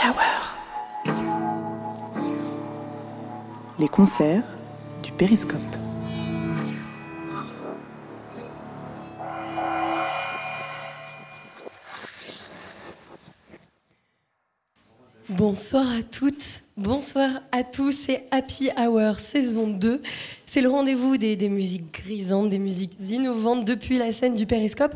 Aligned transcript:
Happy 0.00 0.08
Hour. 0.08 1.14
Les 3.78 3.88
concerts 3.88 4.42
du 5.02 5.12
périscope. 5.12 5.60
Bonsoir 15.30 15.84
à 15.90 16.02
toutes, 16.02 16.64
bonsoir 16.76 17.42
à 17.52 17.62
tous, 17.62 17.92
c'est 17.92 18.26
Happy 18.30 18.70
Hour 18.76 19.18
saison 19.18 19.68
2. 19.68 20.02
C'est 20.46 20.60
le 20.60 20.70
rendez-vous 20.70 21.16
des, 21.16 21.36
des 21.36 21.48
musiques 21.48 21.92
grisantes, 21.92 22.48
des 22.48 22.58
musiques 22.58 22.94
innovantes 23.00 23.64
depuis 23.64 23.98
la 23.98 24.12
scène 24.12 24.34
du 24.34 24.46
périscope. 24.46 24.94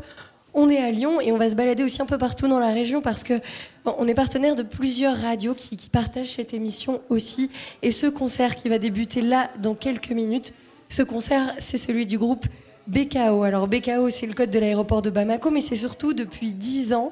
On 0.53 0.69
est 0.69 0.77
à 0.77 0.91
Lyon 0.91 1.19
et 1.19 1.31
on 1.31 1.37
va 1.37 1.49
se 1.49 1.55
balader 1.55 1.83
aussi 1.83 2.01
un 2.01 2.05
peu 2.05 2.17
partout 2.17 2.47
dans 2.47 2.59
la 2.59 2.71
région 2.71 3.01
parce 3.01 3.23
que 3.23 3.39
on 3.85 4.07
est 4.07 4.13
partenaire 4.13 4.55
de 4.55 4.63
plusieurs 4.63 5.17
radios 5.17 5.55
qui, 5.55 5.77
partagent 5.89 6.33
cette 6.33 6.53
émission 6.53 7.01
aussi. 7.09 7.49
Et 7.81 7.91
ce 7.91 8.07
concert 8.07 8.55
qui 8.55 8.69
va 8.69 8.77
débuter 8.77 9.21
là 9.21 9.49
dans 9.61 9.73
quelques 9.73 10.11
minutes, 10.11 10.53
ce 10.89 11.01
concert, 11.01 11.55
c'est 11.57 11.77
celui 11.77 12.05
du 12.05 12.19
groupe 12.19 12.45
BKO. 12.87 13.43
Alors 13.43 13.67
BKO, 13.67 14.09
c'est 14.09 14.27
le 14.27 14.33
code 14.33 14.51
de 14.51 14.59
l'aéroport 14.59 15.01
de 15.01 15.09
Bamako, 15.09 15.49
mais 15.49 15.61
c'est 15.61 15.75
surtout 15.75 16.13
depuis 16.13 16.53
10 16.53 16.93
ans 16.93 17.11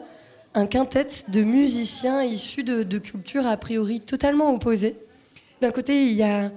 un 0.53 0.67
quintet 0.67 1.07
de 1.29 1.41
musiciens 1.41 2.23
issus 2.23 2.63
de, 2.63 2.83
de 2.83 2.97
cultures 2.97 3.47
a 3.47 3.57
priori 3.57 4.01
totalement 4.01 4.53
opposées. 4.53 4.95
D'un 5.61 5.71
côté, 5.71 6.05
il 6.05 6.13
y 6.13 6.23
a 6.23 6.51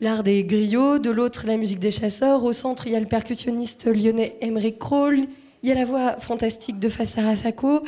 l'art 0.00 0.22
des 0.22 0.44
griots, 0.44 0.98
de 0.98 1.10
l'autre, 1.10 1.46
la 1.46 1.56
musique 1.56 1.78
des 1.78 1.90
chasseurs. 1.90 2.44
Au 2.44 2.52
centre, 2.52 2.86
il 2.86 2.92
y 2.92 2.96
a 2.96 3.00
le 3.00 3.06
percussionniste 3.06 3.86
lyonnais 3.86 4.36
Emmerich 4.40 4.78
Kroll, 4.78 5.26
il 5.66 5.70
y 5.70 5.72
a 5.72 5.74
la 5.74 5.84
voix 5.84 6.20
fantastique 6.20 6.78
de 6.78 6.88
Fassara 6.88 7.34
Sako, 7.34 7.82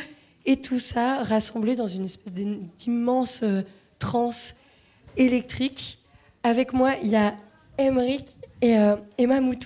et 0.44 0.61
tout 0.61 0.80
ça 0.80 1.22
rassemblé 1.22 1.77
dans 1.77 1.86
une 1.86 2.06
espèce 2.06 2.33
d'immense 2.77 3.44
euh, 3.44 3.62
transe 4.00 4.56
électrique. 5.16 6.00
Avec 6.42 6.72
moi, 6.72 6.94
il 7.05 7.11
y 7.11 7.14
a 7.14 7.36
Emmerich 7.78 8.34
et, 8.62 8.77
euh. 8.77 8.97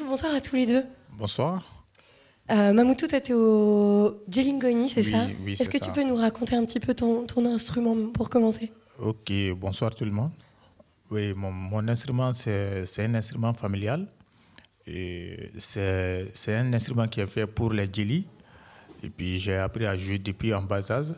Bonsoir 0.06 0.34
à 0.34 0.42
tous 0.42 0.56
les 0.56 0.66
deux. 0.66 0.84
Bonsoir. 1.16 1.86
Euh, 2.50 2.74
Mamoutou, 2.74 3.06
toi, 3.06 3.18
tu 3.18 3.32
es 3.32 3.34
au 3.34 4.22
Djelingoni, 4.28 4.90
c'est 4.90 5.00
Oui, 5.00 5.10
ça 5.10 5.26
oui, 5.46 5.52
Est-ce 5.58 5.70
que 5.70 5.78
tu 5.78 5.90
peux 5.90 6.04
nous 6.04 6.16
raconter 6.16 6.54
un 6.54 6.66
petit 6.66 6.80
peu 6.80 6.92
ton, 6.92 7.24
ton 7.24 7.46
instrument 7.46 8.10
pour 8.12 8.28
commencer? 8.28 8.70
Ok, 8.98 9.32
bonsoir 9.56 9.94
tout 9.94 10.04
le 10.04 10.10
monde. 10.10 10.32
Oui, 11.10 11.32
mon, 11.32 11.50
mon 11.50 11.88
instrument, 11.88 12.34
c'est 12.34 12.84
un 12.98 13.14
instrument 13.14 13.54
familial. 13.54 14.06
C'est 14.86 16.54
un 16.54 16.72
instrument 16.72 17.06
qui 17.08 17.20
est 17.20 17.26
fait 17.26 17.46
pour 17.46 17.72
les 17.72 17.88
djeli. 17.92 18.26
Et 19.02 19.08
puis 19.08 19.40
j'ai 19.40 19.56
appris 19.56 19.86
à 19.86 19.96
jouer 19.96 20.18
depuis 20.18 20.54
en 20.54 20.62
bas 20.62 20.90
âge. 20.90 21.14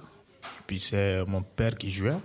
Puis 0.66 0.80
c'est 0.80 1.24
mon 1.26 1.42
père 1.42 1.74
qui 1.74 1.90
jouait. 1.90 2.16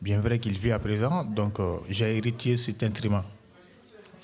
Bien 0.00 0.20
vrai 0.20 0.38
qu'il 0.38 0.58
vit 0.58 0.72
à 0.72 0.78
présent, 0.78 1.24
donc 1.24 1.60
euh, 1.60 1.78
j'ai 1.88 2.16
hérité 2.16 2.56
cet 2.56 2.82
instrument. 2.82 3.22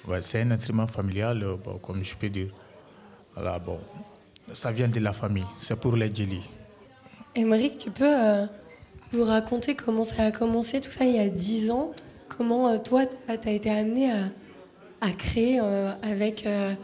Ouais, 0.06 0.20
c'est 0.20 0.42
un 0.42 0.50
instrument 0.50 0.86
familial, 0.86 1.42
euh, 1.42 1.56
comme 1.82 2.04
je 2.04 2.14
peux 2.16 2.28
dire. 2.28 2.48
Voilà, 3.34 3.58
bon, 3.58 3.78
ça 4.52 4.72
vient 4.72 4.88
de 4.88 5.00
la 5.00 5.14
famille, 5.14 5.46
c'est 5.56 5.80
pour 5.80 5.96
les 5.96 6.14
djeli. 6.14 6.46
Emmerich, 7.34 7.78
tu 7.78 7.90
peux 7.90 8.04
euh, 8.04 8.46
nous 9.14 9.24
raconter 9.24 9.74
comment 9.74 10.04
ça 10.04 10.24
a 10.24 10.32
commencé, 10.32 10.82
tout 10.82 10.90
ça 10.90 11.04
il 11.04 11.16
y 11.16 11.18
a 11.18 11.28
10 11.28 11.70
ans 11.70 11.92
Comment 12.28 12.78
toi, 12.78 13.04
tu 13.06 13.48
as 13.48 13.52
été 13.52 13.70
amené 13.70 14.10
à, 14.10 14.30
à 15.00 15.12
créer 15.12 15.60
euh, 15.62 15.92
avec, 16.02 16.46
euh, 16.46 16.74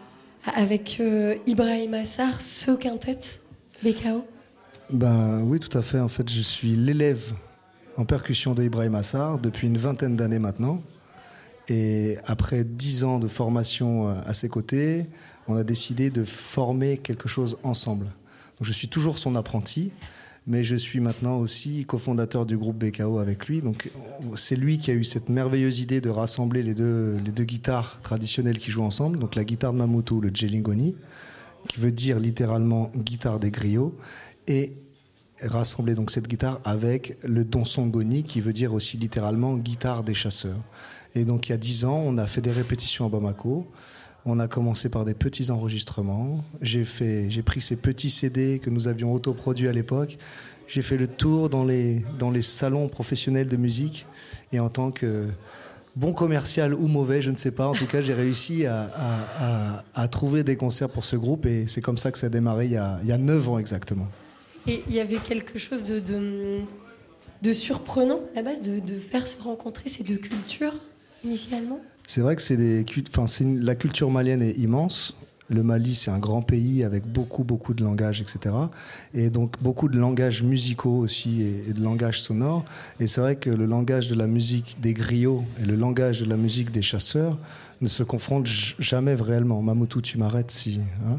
avec 0.45 0.99
euh, 1.01 1.37
Ibrahim 1.47 1.95
Assar 1.95 2.41
ce 2.41 2.71
quintet 2.73 3.19
BKO 3.83 4.27
Ben 4.91 5.43
oui, 5.43 5.61
tout 5.61 5.77
à 5.77 5.83
fait. 5.83 6.01
En 6.01 6.09
fait, 6.09 6.31
je 6.31 6.41
suis 6.41 6.77
l'élève 6.77 7.33
en 7.97 8.05
percussion 8.05 8.55
de 8.55 8.63
Ibrahim 8.63 8.95
Assar 8.95 9.39
depuis 9.39 9.67
une 9.67 9.79
vingtaine 9.79 10.17
d'années 10.17 10.39
maintenant. 10.39 10.83
Et 11.69 12.17
après 12.25 12.63
dix 12.65 13.03
ans 13.05 13.19
de 13.19 13.27
formation 13.27 14.09
à 14.09 14.33
ses 14.33 14.49
côtés, 14.49 15.07
on 15.49 15.57
a 15.57 15.65
décidé 15.65 16.11
de 16.11 16.25
former 16.25 16.99
quelque 16.99 17.29
chose 17.29 17.59
ensemble. 17.65 18.07
Donc, 18.07 18.63
je 18.63 18.73
suis 18.73 18.89
toujours 18.89 19.19
son 19.19 19.35
apprenti, 19.35 19.93
mais 20.47 20.63
je 20.65 20.77
suis 20.77 21.01
maintenant 21.01 21.39
aussi 21.39 21.85
cofondateur 21.87 22.47
du 22.47 22.57
groupe 22.57 22.77
BKO 22.79 23.19
avec 23.19 23.47
lui. 23.49 23.63
Donc 23.63 23.91
on- 24.23 24.37
c'est 24.37 24.57
lui 24.57 24.79
qui 24.79 24.91
a 24.91 24.95
eu 24.95 25.05
cette 25.05 25.29
merveilleuse 25.29 25.81
idée 25.81 26.01
de 26.01 26.09
rassembler 26.11 26.63
les 26.63 26.75
deux, 26.75 27.17
guitares 27.41 28.01
traditionnelles 28.03 28.59
qui 28.59 28.71
jouent 28.71 28.85
ensemble. 28.85 29.19
Donc 29.19 29.35
la 29.35 29.45
guitare 29.45 29.73
de 29.73 29.79
Mamuto, 29.79 30.21
le 30.21 30.31
Djelingoni, 30.33 30.97
qui 31.69 31.81
veut 31.81 31.93
dire 31.93 32.21
littéralement 32.21 32.93
guitare 32.95 33.41
des 33.41 33.51
griots, 33.51 33.97
et 34.47 34.75
rassembler 35.43 35.95
donc 35.95 36.11
cette 36.11 36.29
guitare 36.29 36.61
avec 36.65 37.19
le 37.25 37.45
donsongoni, 37.45 38.23
qui 38.23 38.41
veut 38.41 38.53
dire 38.53 38.73
aussi 38.73 38.97
littéralement 38.97 39.57
guitare 39.57 40.05
des 40.05 40.15
chasseurs. 40.15 40.63
Et 41.17 41.25
donc 41.25 41.49
il 41.49 41.53
y 41.53 41.55
a 41.55 41.59
dix 41.59 41.85
ans, 41.85 42.01
on 42.07 42.19
a 42.19 42.27
fait 42.27 42.41
des 42.41 42.53
répétitions 42.53 43.07
à 43.07 43.09
Bamako. 43.09 43.67
On 44.29 44.41
a 44.41 44.49
commencé 44.49 44.89
par 44.89 45.05
des 45.05 45.15
petits 45.15 45.51
enregistrements. 45.53 46.45
J'ai 46.61 46.85
fait, 46.85 47.31
j'ai 47.31 47.43
pris 47.43 47.61
ces 47.61 47.77
petits 47.77 48.11
CD 48.11 48.59
que 48.59 48.71
nous 48.71 48.89
avions 48.89 49.13
autoproduits 49.13 49.69
à 49.69 49.73
l'époque. 49.73 50.19
J'ai 50.67 50.83
fait 50.83 50.97
le 50.97 51.07
tour 51.07 51.49
dans 51.49 51.65
les, 51.65 52.05
dans 52.19 52.33
les 52.33 52.43
salons 52.43 52.89
professionnels 52.89 53.47
de 53.47 53.57
musique. 53.57 54.05
Et 54.53 54.59
en 54.59 54.69
tant 54.69 54.91
que 54.91 55.27
bon 55.95 56.13
commercial 56.13 56.75
ou 56.75 56.89
mauvais, 56.89 57.23
je 57.23 57.31
ne 57.31 57.37
sais 57.37 57.53
pas, 57.53 57.69
en 57.69 57.73
tout 57.75 57.87
cas, 57.87 58.03
j'ai 58.03 58.15
réussi 58.15 58.67
à, 58.67 59.85
à- 59.95 60.09
trouver 60.09 60.43
des 60.43 60.57
concerts 60.57 60.89
pour 60.91 61.05
ce 61.05 61.15
groupe. 61.15 61.47
Et 61.47 61.69
c'est 61.69 61.81
comme 61.81 61.99
ça 61.99 62.11
que 62.11 62.19
ça 62.19 62.27
a 62.27 62.31
démarré 62.31 62.67
il 62.67 62.73
y 62.73 62.77
a, 62.77 62.99
il 63.05 63.09
y 63.09 63.13
a 63.13 63.19
9 63.19 63.49
ans 63.49 63.59
exactement. 63.61 64.09
Et 64.67 64.83
il 64.89 64.95
y 64.95 64.99
avait 64.99 65.19
quelque 65.19 65.57
chose 65.61 65.85
de, 65.85 66.01
de, 66.01 66.59
de 67.43 67.53
surprenant 67.53 68.19
à 68.35 68.39
la 68.39 68.43
base 68.43 68.61
de, 68.61 68.81
de 68.81 68.99
faire 68.99 69.29
se 69.29 69.41
rencontrer 69.41 69.89
ces 69.89 70.03
deux 70.03 70.17
cultures 70.17 70.75
initialement? 71.25 71.81
C'est 72.07 72.21
vrai 72.21 72.37
que 72.37 72.43
c'est 72.43 72.57
des, 72.57 72.85
la 73.61 73.75
culture 73.75 74.11
malienne 74.11 74.43
est 74.43 74.53
immense. 74.53 75.17
Le 75.49 75.63
Mali, 75.63 75.95
c'est 75.95 76.11
un 76.11 76.19
grand 76.19 76.43
pays 76.43 76.83
avec 76.83 77.05
beaucoup, 77.07 77.45
beaucoup 77.45 77.73
de 77.75 77.85
langages, 77.85 78.21
etc. 78.21 78.55
Et 79.15 79.31
donc 79.31 79.61
beaucoup 79.63 79.89
de 79.89 79.99
langages 79.99 80.43
musicaux 80.43 80.99
aussi 80.99 81.43
et, 81.43 81.73
de 81.73 81.83
langages 81.83 82.21
sonores. 82.21 82.65
Et 82.99 83.07
c'est 83.07 83.21
vrai 83.21 83.37
que 83.37 83.51
le 83.51 83.65
langage 83.65 84.09
de 84.09 84.17
la 84.17 84.27
musique 84.27 84.77
des 84.81 84.93
griots 84.93 85.45
et 85.63 85.67
le 85.67 85.77
langage 85.77 86.21
de 86.21 86.27
la 86.27 86.37
musique 86.37 86.73
des 86.73 86.83
chasseurs 86.83 87.39
ne 87.81 87.89
se 87.89 88.03
confrontent 88.03 88.47
jamais 88.47 89.15
réellement. 89.15 89.63
Mamoutou, 89.63 90.01
tu 90.01 90.19
m'arrêtes 90.19 90.51
si. 90.51 90.81
hein. 91.07 91.19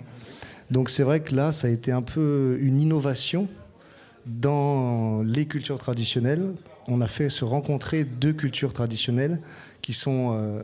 donc 0.72 0.90
c'est 0.90 1.04
vrai 1.04 1.22
que 1.22 1.34
là, 1.36 1.52
ça 1.54 1.68
a 1.68 1.72
été 1.72 1.92
un 1.94 2.02
peu 2.02 2.58
une 2.62 2.82
innovation 2.82 3.48
dans 4.26 5.22
les 5.24 5.46
cultures 5.46 5.80
traditionnelles. 5.80 6.54
On 6.90 7.00
a 7.00 7.08
fait 7.08 7.30
se 7.30 7.46
rencontrer 7.46 8.04
deux 8.04 8.34
cultures 8.34 8.74
traditionnelles 8.74 9.40
qui 9.82 9.94
sont 9.94 10.34
euh, 10.34 10.64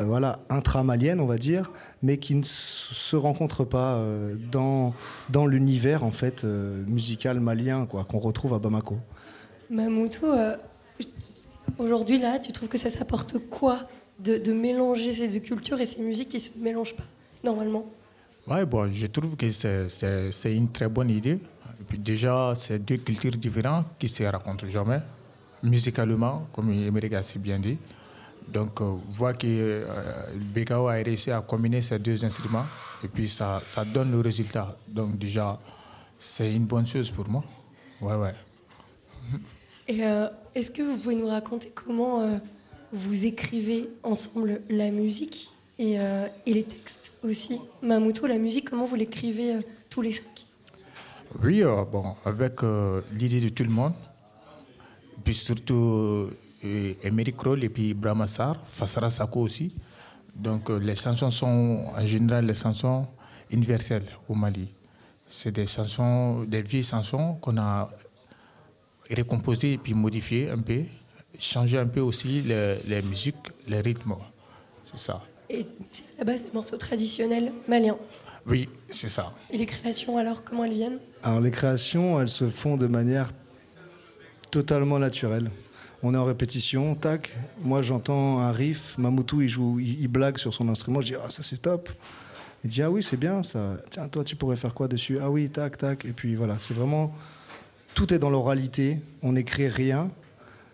euh, 0.00 0.04
voilà, 0.04 0.38
intramaliennes, 0.50 1.20
on 1.20 1.26
va 1.26 1.38
dire, 1.38 1.70
mais 2.02 2.16
qui 2.18 2.34
ne 2.34 2.42
se 2.44 3.16
rencontrent 3.16 3.64
pas 3.64 3.94
euh, 3.94 4.36
dans, 4.52 4.94
dans 5.30 5.46
l'univers 5.46 6.04
en 6.04 6.12
fait 6.12 6.44
euh, 6.44 6.82
musical 6.86 7.40
malien 7.40 7.86
quoi, 7.86 8.04
qu'on 8.04 8.18
retrouve 8.18 8.54
à 8.54 8.58
Bamako. 8.58 8.98
Mamoutou, 9.70 10.26
euh, 10.26 10.56
aujourd'hui 11.78 12.18
là, 12.18 12.38
tu 12.38 12.52
trouves 12.52 12.68
que 12.68 12.78
ça 12.78 12.90
s'apporte 12.90 13.38
quoi 13.50 13.88
de, 14.18 14.36
de 14.38 14.52
mélanger 14.52 15.12
ces 15.12 15.28
deux 15.28 15.40
cultures 15.40 15.80
et 15.80 15.86
ces 15.86 16.02
musiques 16.02 16.28
qui 16.30 16.40
se 16.40 16.58
mélangent 16.58 16.96
pas 16.96 17.04
normalement? 17.44 17.84
Ouais, 18.48 18.64
bon, 18.64 18.90
je 18.92 19.06
trouve 19.06 19.36
que 19.36 19.50
c'est- 19.50 20.56
une 20.56 20.70
très 20.70 20.88
bonne 20.88 21.10
idée. 21.10 21.38
Et 21.80 21.84
puis 21.86 21.98
déjà, 21.98 22.54
c'est 22.56 22.78
deux 22.84 22.96
cultures 22.96 23.36
différentes 23.36 23.86
qui 23.98 24.06
ne 24.06 24.10
se 24.10 24.24
rencontrent 24.24 24.66
jamais, 24.68 25.00
musicalement, 25.62 26.46
comme 26.52 26.70
Émeric 26.72 27.12
a 27.14 27.22
si 27.22 27.38
bien 27.38 27.58
dit. 27.58 27.76
Donc, 28.52 28.80
euh, 28.80 28.96
voir 29.10 29.36
que 29.36 29.46
euh, 29.46 29.84
BKO 30.34 30.88
a 30.88 30.94
réussi 30.94 31.30
à 31.30 31.40
combiner 31.40 31.82
ces 31.82 31.98
deux 31.98 32.24
instruments, 32.24 32.64
et 33.04 33.08
puis 33.08 33.28
ça, 33.28 33.60
ça 33.64 33.84
donne 33.84 34.10
le 34.10 34.20
résultat. 34.20 34.76
Donc 34.86 35.18
déjà, 35.18 35.60
c'est 36.18 36.54
une 36.54 36.64
bonne 36.64 36.86
chose 36.86 37.10
pour 37.10 37.28
moi. 37.28 37.44
Ouais, 38.00 38.14
ouais. 38.14 38.34
Et 39.86 40.04
euh, 40.04 40.28
est-ce 40.54 40.70
que 40.70 40.82
vous 40.82 40.96
pouvez 40.96 41.14
nous 41.14 41.26
raconter 41.26 41.70
comment 41.74 42.20
euh, 42.20 42.38
vous 42.92 43.26
écrivez 43.26 43.90
ensemble 44.02 44.62
la 44.70 44.90
musique 44.90 45.50
et, 45.78 46.00
euh, 46.00 46.26
et 46.46 46.54
les 46.54 46.64
textes 46.64 47.12
aussi? 47.22 47.60
Mamoutou, 47.82 48.26
la 48.26 48.38
musique, 48.38 48.70
comment 48.70 48.84
vous 48.84 48.96
l'écrivez 48.96 49.58
tous 49.90 50.00
les 50.00 50.12
cinq? 50.12 50.46
Oui, 51.42 51.62
bon, 51.92 52.16
avec 52.24 52.62
l'idée 53.12 53.40
de 53.40 53.50
tout 53.50 53.64
le 53.64 53.68
monde, 53.68 53.92
puis 55.22 55.34
surtout 55.34 56.30
Emery 56.62 57.32
Kroll 57.32 57.62
et 57.64 57.68
puis 57.68 57.94
Brahma 57.94 58.26
Sar, 58.26 58.56
Fassara 58.64 59.10
Sako 59.10 59.42
aussi. 59.42 59.72
Donc 60.34 60.70
euh, 60.70 60.78
les 60.78 60.94
chansons 60.94 61.30
sont 61.30 61.86
en 61.96 62.06
général 62.06 62.46
les 62.46 62.54
chansons 62.54 63.06
universelles 63.50 64.06
au 64.28 64.34
Mali. 64.34 64.68
C'est 65.26 65.52
des 65.52 65.66
chansons, 65.66 66.44
des 66.44 66.62
vieilles 66.62 66.82
chansons 66.82 67.34
qu'on 67.34 67.58
a 67.58 67.90
récomposées 69.10 69.74
et 69.74 69.78
puis 69.78 69.94
modifiées 69.94 70.50
un 70.50 70.58
peu, 70.58 70.82
changé 71.38 71.78
un 71.78 71.86
peu 71.86 72.00
aussi 72.00 72.42
les, 72.42 72.78
les 72.86 73.02
musiques, 73.02 73.36
les 73.66 73.80
rythmes. 73.80 74.14
C'est 74.84 74.98
ça. 74.98 75.22
Et 75.50 75.62
c'est 75.90 76.24
base 76.24 76.44
des 76.44 76.52
morceaux 76.52 76.76
traditionnels 76.76 77.52
maliens. 77.68 77.96
Oui, 78.46 78.68
c'est 78.90 79.08
ça. 79.08 79.34
Et 79.50 79.58
les 79.58 79.66
créations 79.66 80.16
alors, 80.16 80.44
comment 80.44 80.64
elles 80.64 80.74
viennent? 80.74 80.98
Alors 81.22 81.40
les 81.40 81.50
créations, 81.50 82.20
elles 82.20 82.30
se 82.30 82.48
font 82.48 82.76
de 82.76 82.86
manière 82.86 83.30
Totalement 84.50 84.98
naturel. 84.98 85.50
On 86.02 86.14
est 86.14 86.16
en 86.16 86.24
répétition, 86.24 86.94
tac. 86.94 87.36
Moi, 87.62 87.82
j'entends 87.82 88.38
un 88.38 88.52
riff. 88.52 88.96
Mamoutou, 88.98 89.42
il 89.42 89.48
joue, 89.48 89.80
il, 89.80 90.06
blague 90.06 90.38
sur 90.38 90.54
son 90.54 90.68
instrument. 90.68 91.00
Je 91.00 91.06
dis, 91.06 91.14
ah, 91.16 91.28
ça 91.28 91.42
c'est 91.42 91.60
top. 91.60 91.90
Il 92.62 92.70
dit, 92.70 92.82
ah 92.82 92.90
oui, 92.90 93.02
c'est 93.02 93.16
bien 93.16 93.42
ça. 93.42 93.76
Tiens, 93.90 94.06
toi, 94.08 94.22
tu 94.22 94.36
pourrais 94.36 94.56
faire 94.56 94.74
quoi 94.74 94.86
dessus? 94.86 95.18
Ah 95.20 95.30
oui, 95.30 95.50
tac, 95.50 95.76
tac. 95.76 96.04
Et 96.04 96.12
puis 96.12 96.36
voilà, 96.36 96.58
c'est 96.58 96.74
vraiment. 96.74 97.12
Tout 97.94 98.14
est 98.14 98.20
dans 98.20 98.30
l'oralité. 98.30 99.00
On 99.22 99.32
n'écrit 99.32 99.68
rien. 99.68 100.08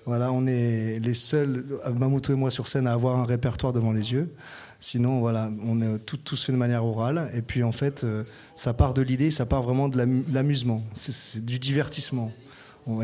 Voilà, 0.05 0.31
on 0.31 0.47
est 0.47 0.99
les 1.01 1.15
seuls, 1.15 1.65
Mamoutou 1.97 2.33
et 2.33 2.35
moi 2.35 2.51
sur 2.51 2.67
scène, 2.67 2.87
à 2.87 2.93
avoir 2.93 3.17
un 3.17 3.25
répertoire 3.25 3.73
devant 3.73 3.93
les 3.93 4.13
yeux. 4.13 4.31
Sinon, 4.79 5.21
voilà, 5.21 5.51
on 5.63 5.81
est 5.81 5.99
tout, 6.01 6.19
tout 6.19 6.37
de 6.49 6.57
manière 6.57 6.85
orale. 6.85 7.31
Et 7.33 7.41
puis, 7.41 7.63
en 7.63 7.73
fait, 7.73 8.05
euh, 8.05 8.25
ça 8.55 8.75
part 8.75 8.93
de 8.93 9.01
l'idée, 9.01 9.31
ça 9.31 9.47
part 9.47 9.63
vraiment 9.63 9.89
de 9.89 9.97
l'amu- 9.97 10.25
l'amusement. 10.31 10.83
C'est 10.93 11.43
du 11.43 11.59
divertissement. 11.59 12.31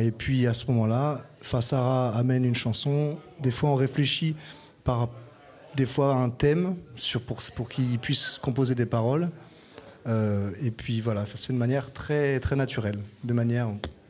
Et 0.01 0.11
puis, 0.11 0.47
à 0.47 0.53
ce 0.53 0.67
moment-là, 0.71 1.25
Fassara 1.41 2.15
amène 2.17 2.45
une 2.45 2.55
chanson. 2.55 3.19
Des 3.41 3.51
fois, 3.51 3.71
on 3.71 3.75
réfléchit 3.75 4.37
par 4.85 5.09
des 5.77 5.87
fois 5.87 6.15
un 6.15 6.29
thème 6.31 6.77
sur, 6.97 7.23
pour, 7.23 7.39
pour 7.55 7.69
qu'il 7.69 7.99
puisse 7.99 8.39
composer 8.43 8.75
des 8.75 8.87
paroles. 8.87 9.31
Euh, 10.07 10.51
et 10.63 10.71
puis, 10.71 11.01
voilà, 11.01 11.25
ça 11.27 11.37
se 11.37 11.47
fait 11.47 11.53
de 11.53 11.59
manière 11.59 11.93
très, 11.93 12.41
très 12.41 12.57
naturelle, 12.57 12.99
de 13.25 13.33
manière 13.33 13.69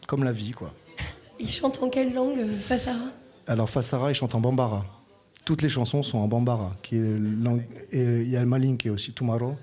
comme 0.09 0.25
la 0.25 0.33
vie, 0.33 0.51
quoi. 0.53 0.75
Il 1.39 1.49
chante 1.49 1.83
en 1.83 1.89
quelle 1.89 2.13
langue, 2.13 2.39
euh, 2.39 2.59
Fassara? 2.59 3.11
Alors 3.47 3.69
Fassara, 3.71 4.11
il 4.11 4.15
chante 4.15 4.35
en 4.35 4.41
bambara. 4.41 4.85
Toutes 5.45 5.63
les 5.63 5.69
chansons 5.69 6.03
sont 6.03 6.19
en 6.19 6.29
bambara. 6.29 6.73
Qui 6.83 6.97
est 6.97 7.19
langue- 7.19 7.65
et 7.93 8.23
il 8.23 8.29
y 8.31 8.37
a 8.37 8.41
le 8.41 8.47
malinké 8.47 8.91
aussi, 8.91 9.13
Tumaro. 9.13 9.57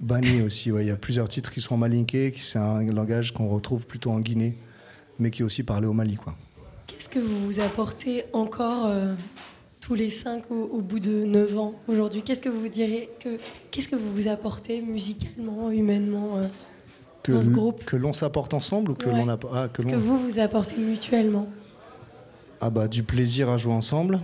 Bani 0.00 0.42
aussi, 0.42 0.70
ouais. 0.70 0.84
il 0.84 0.88
y 0.88 0.92
a 0.92 0.96
plusieurs 0.96 1.28
titres 1.28 1.50
qui 1.52 1.60
sont 1.60 1.74
en 1.74 1.78
malinké, 1.78 2.30
qui 2.32 2.40
c'est 2.42 2.58
un 2.58 2.82
langage 2.92 3.32
qu'on 3.32 3.48
retrouve 3.48 3.86
plutôt 3.86 4.12
en 4.12 4.20
Guinée, 4.20 4.56
mais 5.18 5.30
qui 5.30 5.42
est 5.42 5.44
aussi 5.44 5.62
parlé 5.62 5.86
au 5.86 5.92
Mali. 5.92 6.16
Quoi. 6.16 6.34
Qu'est-ce 6.86 7.08
que 7.08 7.18
vous 7.18 7.44
vous 7.46 7.60
apportez 7.60 8.24
encore 8.32 8.86
euh, 8.86 9.14
tous 9.80 9.94
les 9.94 10.10
cinq 10.10 10.50
au, 10.50 10.54
au 10.72 10.80
bout 10.80 11.00
de 11.00 11.24
neuf 11.24 11.56
ans 11.58 11.74
aujourd'hui? 11.88 12.22
Qu'est-ce 12.22 12.40
que 12.42 12.48
vous 12.48 12.68
direz 12.68 13.10
que 13.20 13.38
Qu'est-ce 13.70 13.88
que 13.88 13.96
vous 13.96 14.12
vous 14.14 14.28
apportez 14.28 14.80
musicalement, 14.80 15.70
humainement 15.70 16.36
euh, 16.38 16.48
Que, 17.22 17.32
Dans 17.32 17.42
ce 17.42 17.50
groupe? 17.50 17.84
que 17.84 17.96
l'on 17.96 18.12
s'apporte 18.12 18.54
ensemble 18.54 18.92
ou 18.92 18.94
que 18.94 19.08
Ouais. 19.08 19.16
l'on 19.16 19.28
a 19.28 19.38
ah, 19.52 19.68
que 19.68 19.82
vous 19.96 20.18
vous 20.18 20.38
apportez 20.38 20.76
mutuellement? 20.78 21.48
Ah 22.60 22.70
bah, 22.70 22.88
du 22.88 23.02
plaisir 23.02 23.50
à 23.50 23.56
jouer 23.56 23.72
ensemble 23.74 24.20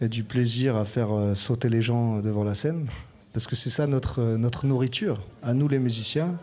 et 0.00 0.08
du 0.08 0.22
plaisir 0.24 0.76
à 0.76 0.84
faire 0.84 1.12
euh, 1.12 1.34
sauter 1.34 1.68
les 1.68 1.82
gens 1.82 2.18
devant 2.20 2.44
la 2.44 2.54
scène. 2.54 2.86
Parce 3.32 3.46
que 3.46 3.56
c'est 3.56 3.70
ça 3.70 3.86
notre, 3.86 4.20
notre 4.36 4.66
nourriture, 4.66 5.20
à 5.42 5.54
nous 5.54 5.66
les 5.66 5.78
musiciens, 5.78 6.38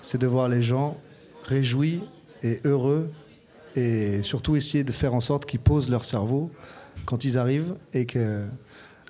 c'est 0.00 0.16
de 0.18 0.26
voir 0.26 0.48
les 0.48 0.62
gens 0.62 0.96
réjouis 1.44 2.00
et 2.42 2.58
heureux 2.64 3.10
et 3.76 4.22
surtout 4.22 4.56
essayer 4.56 4.84
de 4.84 4.92
faire 4.92 5.14
en 5.14 5.20
sorte 5.20 5.44
qu'ils 5.46 5.60
posent 5.60 5.90
leur 5.90 6.04
cerveau 6.04 6.50
quand 7.06 7.24
ils 7.24 7.38
arrivent 7.38 7.74
et 7.94 8.04
que 8.06 8.44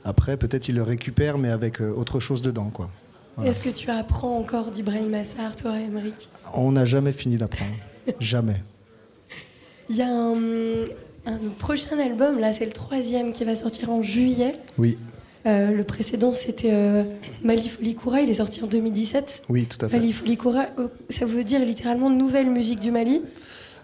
après 0.05 0.37
peut-être 0.37 0.69
ils 0.69 0.75
le 0.75 0.83
récupèrent 0.83 1.39
mais 1.39 1.51
avec 1.51 1.81
euh, 1.81 1.93
autre 1.93 2.21
chose 2.21 2.43
dedans. 2.43 2.71
Quoi. 2.71 2.91
Voilà. 3.37 3.51
Est-ce 3.51 3.61
que 3.61 3.71
tu 3.71 3.91
apprends 3.91 4.37
encore 4.39 4.71
d'Ibrahim 4.71 5.15
Assar, 5.15 5.57
toi, 5.57 5.73
Emmerich 5.79 6.29
On 6.53 6.73
n'a 6.73 6.85
jamais 6.85 7.13
fini 7.13 7.37
d'apprendre. 7.37 7.75
jamais. 8.21 8.57
Il 9.89 9.97
y 9.97 10.03
a 10.03 10.09
un, 10.09 10.35
un 11.27 11.39
prochain 11.59 11.99
album, 11.99 12.39
là 12.39 12.53
c'est 12.53 12.65
le 12.67 12.73
troisième 12.73 13.33
qui 13.33 13.45
va 13.45 13.55
sortir 13.55 13.91
en 13.91 14.03
juillet. 14.03 14.53
Oui, 14.79 14.97
Euh, 15.47 15.71
le 15.71 15.85
précédent 15.85 16.33
c'était 16.35 16.71
euh, 16.73 17.03
Mali 17.43 17.67
Folikura, 17.69 18.21
il 18.21 18.29
est 18.29 18.35
sorti 18.35 18.63
en 18.63 18.67
2017. 18.67 19.45
oui, 19.49 19.65
tout 19.67 19.83
à 19.85 19.89
fait. 19.89 19.97
Mali 19.97 20.13
Folikura, 20.13 20.67
euh, 20.79 20.89
ça 21.09 21.25
veut 21.25 21.45
dire 21.45 21.61
littéralement 21.65 22.11
nouvelle 22.11 22.51
musique 22.51 22.79
du 22.81 22.91
Mali. 22.91 23.23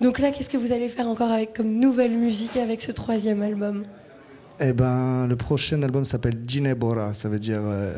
Donc 0.00 0.18
là, 0.18 0.30
qu'est-ce 0.30 0.50
que 0.50 0.56
vous 0.56 0.72
allez 0.72 0.88
faire 0.88 1.08
encore 1.08 1.30
avec 1.30 1.54
comme 1.54 1.72
nouvelle 1.78 2.16
musique 2.16 2.56
avec 2.56 2.82
ce 2.82 2.92
troisième 2.92 3.42
album? 3.42 3.84
Eh 4.60 4.72
ben, 4.72 5.26
le 5.26 5.36
prochain 5.36 5.82
album 5.82 6.04
s'appelle 6.04 6.38
Djine 6.46 6.72
Bora, 6.74 7.12
ça 7.12 7.28
veut 7.28 7.38
dire 7.38 7.60
euh, 7.62 7.94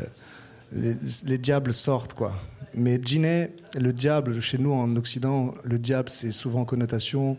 les, 0.73 0.95
les 1.25 1.37
diables 1.37 1.73
sortent, 1.73 2.13
quoi. 2.13 2.33
Mais 2.73 2.99
Djine, 3.01 3.49
le 3.79 3.93
diable, 3.93 4.41
chez 4.41 4.57
nous 4.57 4.73
en 4.73 4.95
Occident, 4.95 5.53
le 5.63 5.79
diable, 5.79 6.09
c'est 6.09 6.31
souvent 6.31 6.61
en 6.61 6.65
connotation 6.65 7.37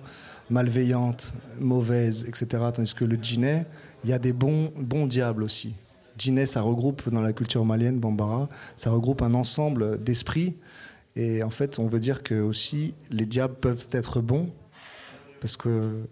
malveillante, 0.51 1.33
mauvaise, 1.59 2.27
etc. 2.29 2.65
Tandis 2.75 2.95
que 2.95 3.05
le 3.05 3.17
djinné, 3.21 3.63
il 4.05 4.11
y 4.11 4.13
a 4.13 4.19
des 4.19 4.33
bons, 4.33 4.71
bons 4.77 5.07
diables 5.07 5.43
aussi. 5.43 5.75
Djinné, 6.19 6.45
ça 6.45 6.61
regroupe 6.61 7.09
dans 7.09 7.23
la 7.23 7.33
culture 7.33 7.65
malienne, 7.65 7.99
Bambara, 7.99 8.49
ça 8.77 8.91
regroupe 8.91 9.23
un 9.23 9.33
ensemble 9.35 10.03
d'esprits. 10.03 10.57
Et 11.17 11.43
en 11.43 11.51
fait, 11.51 11.79
on 11.79 11.87
veut 11.87 12.01
dire 12.01 12.23
que 12.23 12.35
aussi 12.35 12.95
les 13.11 13.27
diables 13.27 13.55
peuvent 13.55 13.89
être 13.93 14.21
bons, 14.21 14.51
parce 15.41 15.57
que 15.57 16.07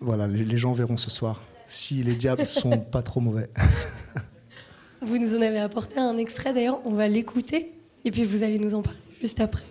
voilà, 0.00 0.26
les, 0.26 0.58
gens 0.58 0.72
verront 0.72 0.96
ce 0.96 1.10
soir 1.10 1.42
si 1.66 2.02
les 2.02 2.14
diables 2.14 2.46
sont 2.46 2.78
pas 2.78 3.02
trop 3.02 3.20
mauvais. 3.20 3.48
Vous 5.02 5.18
nous 5.18 5.34
en 5.34 5.40
avez 5.40 5.58
apporté 5.58 5.98
un 5.98 6.16
extrait 6.18 6.52
d'ailleurs, 6.52 6.80
on 6.84 6.92
va 6.92 7.08
l'écouter 7.08 7.72
et 8.04 8.10
puis 8.10 8.24
vous 8.24 8.42
allez 8.42 8.58
nous 8.58 8.74
en 8.74 8.82
parler 8.82 8.98
juste 9.20 9.40
après. 9.40 9.64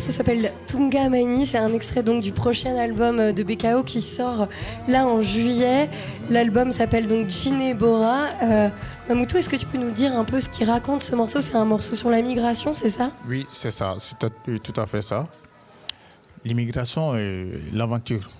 Morceau 0.00 0.12
s'appelle 0.12 0.50
Tunga 0.66 1.10
Mani, 1.10 1.44
c'est 1.44 1.58
un 1.58 1.74
extrait 1.74 2.02
donc 2.02 2.22
du 2.22 2.32
prochain 2.32 2.74
album 2.76 3.32
de 3.34 3.42
BKO 3.42 3.82
qui 3.84 4.00
sort 4.00 4.48
là 4.88 5.06
en 5.06 5.20
juillet. 5.20 5.90
L'album 6.30 6.72
s'appelle 6.72 7.06
donc 7.06 7.26
Bora. 7.78 8.28
Euh, 8.42 8.70
Mamoutou, 9.10 9.36
est-ce 9.36 9.50
que 9.50 9.56
tu 9.56 9.66
peux 9.66 9.76
nous 9.76 9.90
dire 9.90 10.16
un 10.16 10.24
peu 10.24 10.40
ce 10.40 10.48
qu'il 10.48 10.66
raconte 10.70 11.02
ce 11.02 11.14
morceau? 11.14 11.42
C'est 11.42 11.54
un 11.54 11.66
morceau 11.66 11.94
sur 11.94 12.08
la 12.08 12.22
migration, 12.22 12.74
c'est 12.74 12.88
ça? 12.88 13.12
Oui, 13.28 13.46
c'est 13.50 13.70
ça, 13.70 13.96
c'est 13.98 14.18
tout- 14.18 14.58
tout 14.62 14.80
à 14.80 14.86
fait 14.86 15.02
ça. 15.02 15.28
L'immigration 16.46 17.14
et 17.18 17.60
l'aventure. 17.74 18.30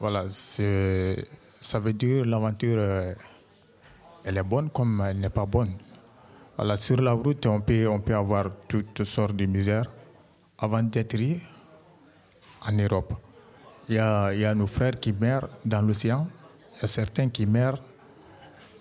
Voilà, 0.00 0.24
ça 0.30 1.78
veut 1.78 1.92
dire 1.92 2.24
l'aventure, 2.24 2.76
euh, 2.78 3.12
elle 4.24 4.38
est 4.38 4.42
bonne 4.42 4.70
comme 4.70 5.04
elle 5.06 5.18
n'est 5.18 5.28
pas 5.28 5.44
bonne. 5.44 5.72
Voilà, 6.56 6.78
sur 6.78 7.02
la 7.02 7.12
route, 7.12 7.44
on 7.44 7.60
peut, 7.60 7.86
on 7.86 8.00
peut 8.00 8.14
avoir 8.14 8.46
toutes 8.66 9.04
sortes 9.04 9.36
de 9.36 9.44
misères 9.44 9.90
avant 10.62 10.82
d'atterrir 10.82 11.40
en 12.66 12.72
Europe. 12.72 13.12
Il 13.88 13.96
y 13.96 13.98
a, 13.98 14.32
il 14.32 14.56
nos 14.56 14.66
frères 14.66 14.98
qui 14.98 15.12
meurent 15.12 15.48
dans 15.64 15.82
l'océan 15.82 16.26
y 16.82 16.84
a 16.84 16.88
certains 16.88 17.28
qui 17.28 17.46
meurent 17.46 17.82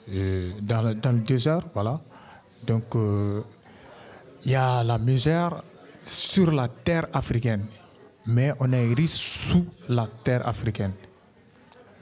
euh, 0.09 0.51
dans, 0.61 0.81
le 0.81 1.19
désert, 1.19 1.61
voilà. 1.73 2.01
Donc, 2.65 2.95
euh, 2.95 3.41
il 4.43 4.51
y 4.51 4.55
a 4.55 4.83
la 4.83 4.97
misère 4.97 5.63
sur 6.03 6.51
la 6.51 6.67
terre 6.67 7.07
africaine, 7.13 7.65
mais 8.25 8.53
on 8.59 8.71
est 8.73 9.07
sous 9.07 9.65
la 9.87 10.07
terre 10.23 10.47
africaine. 10.47 10.93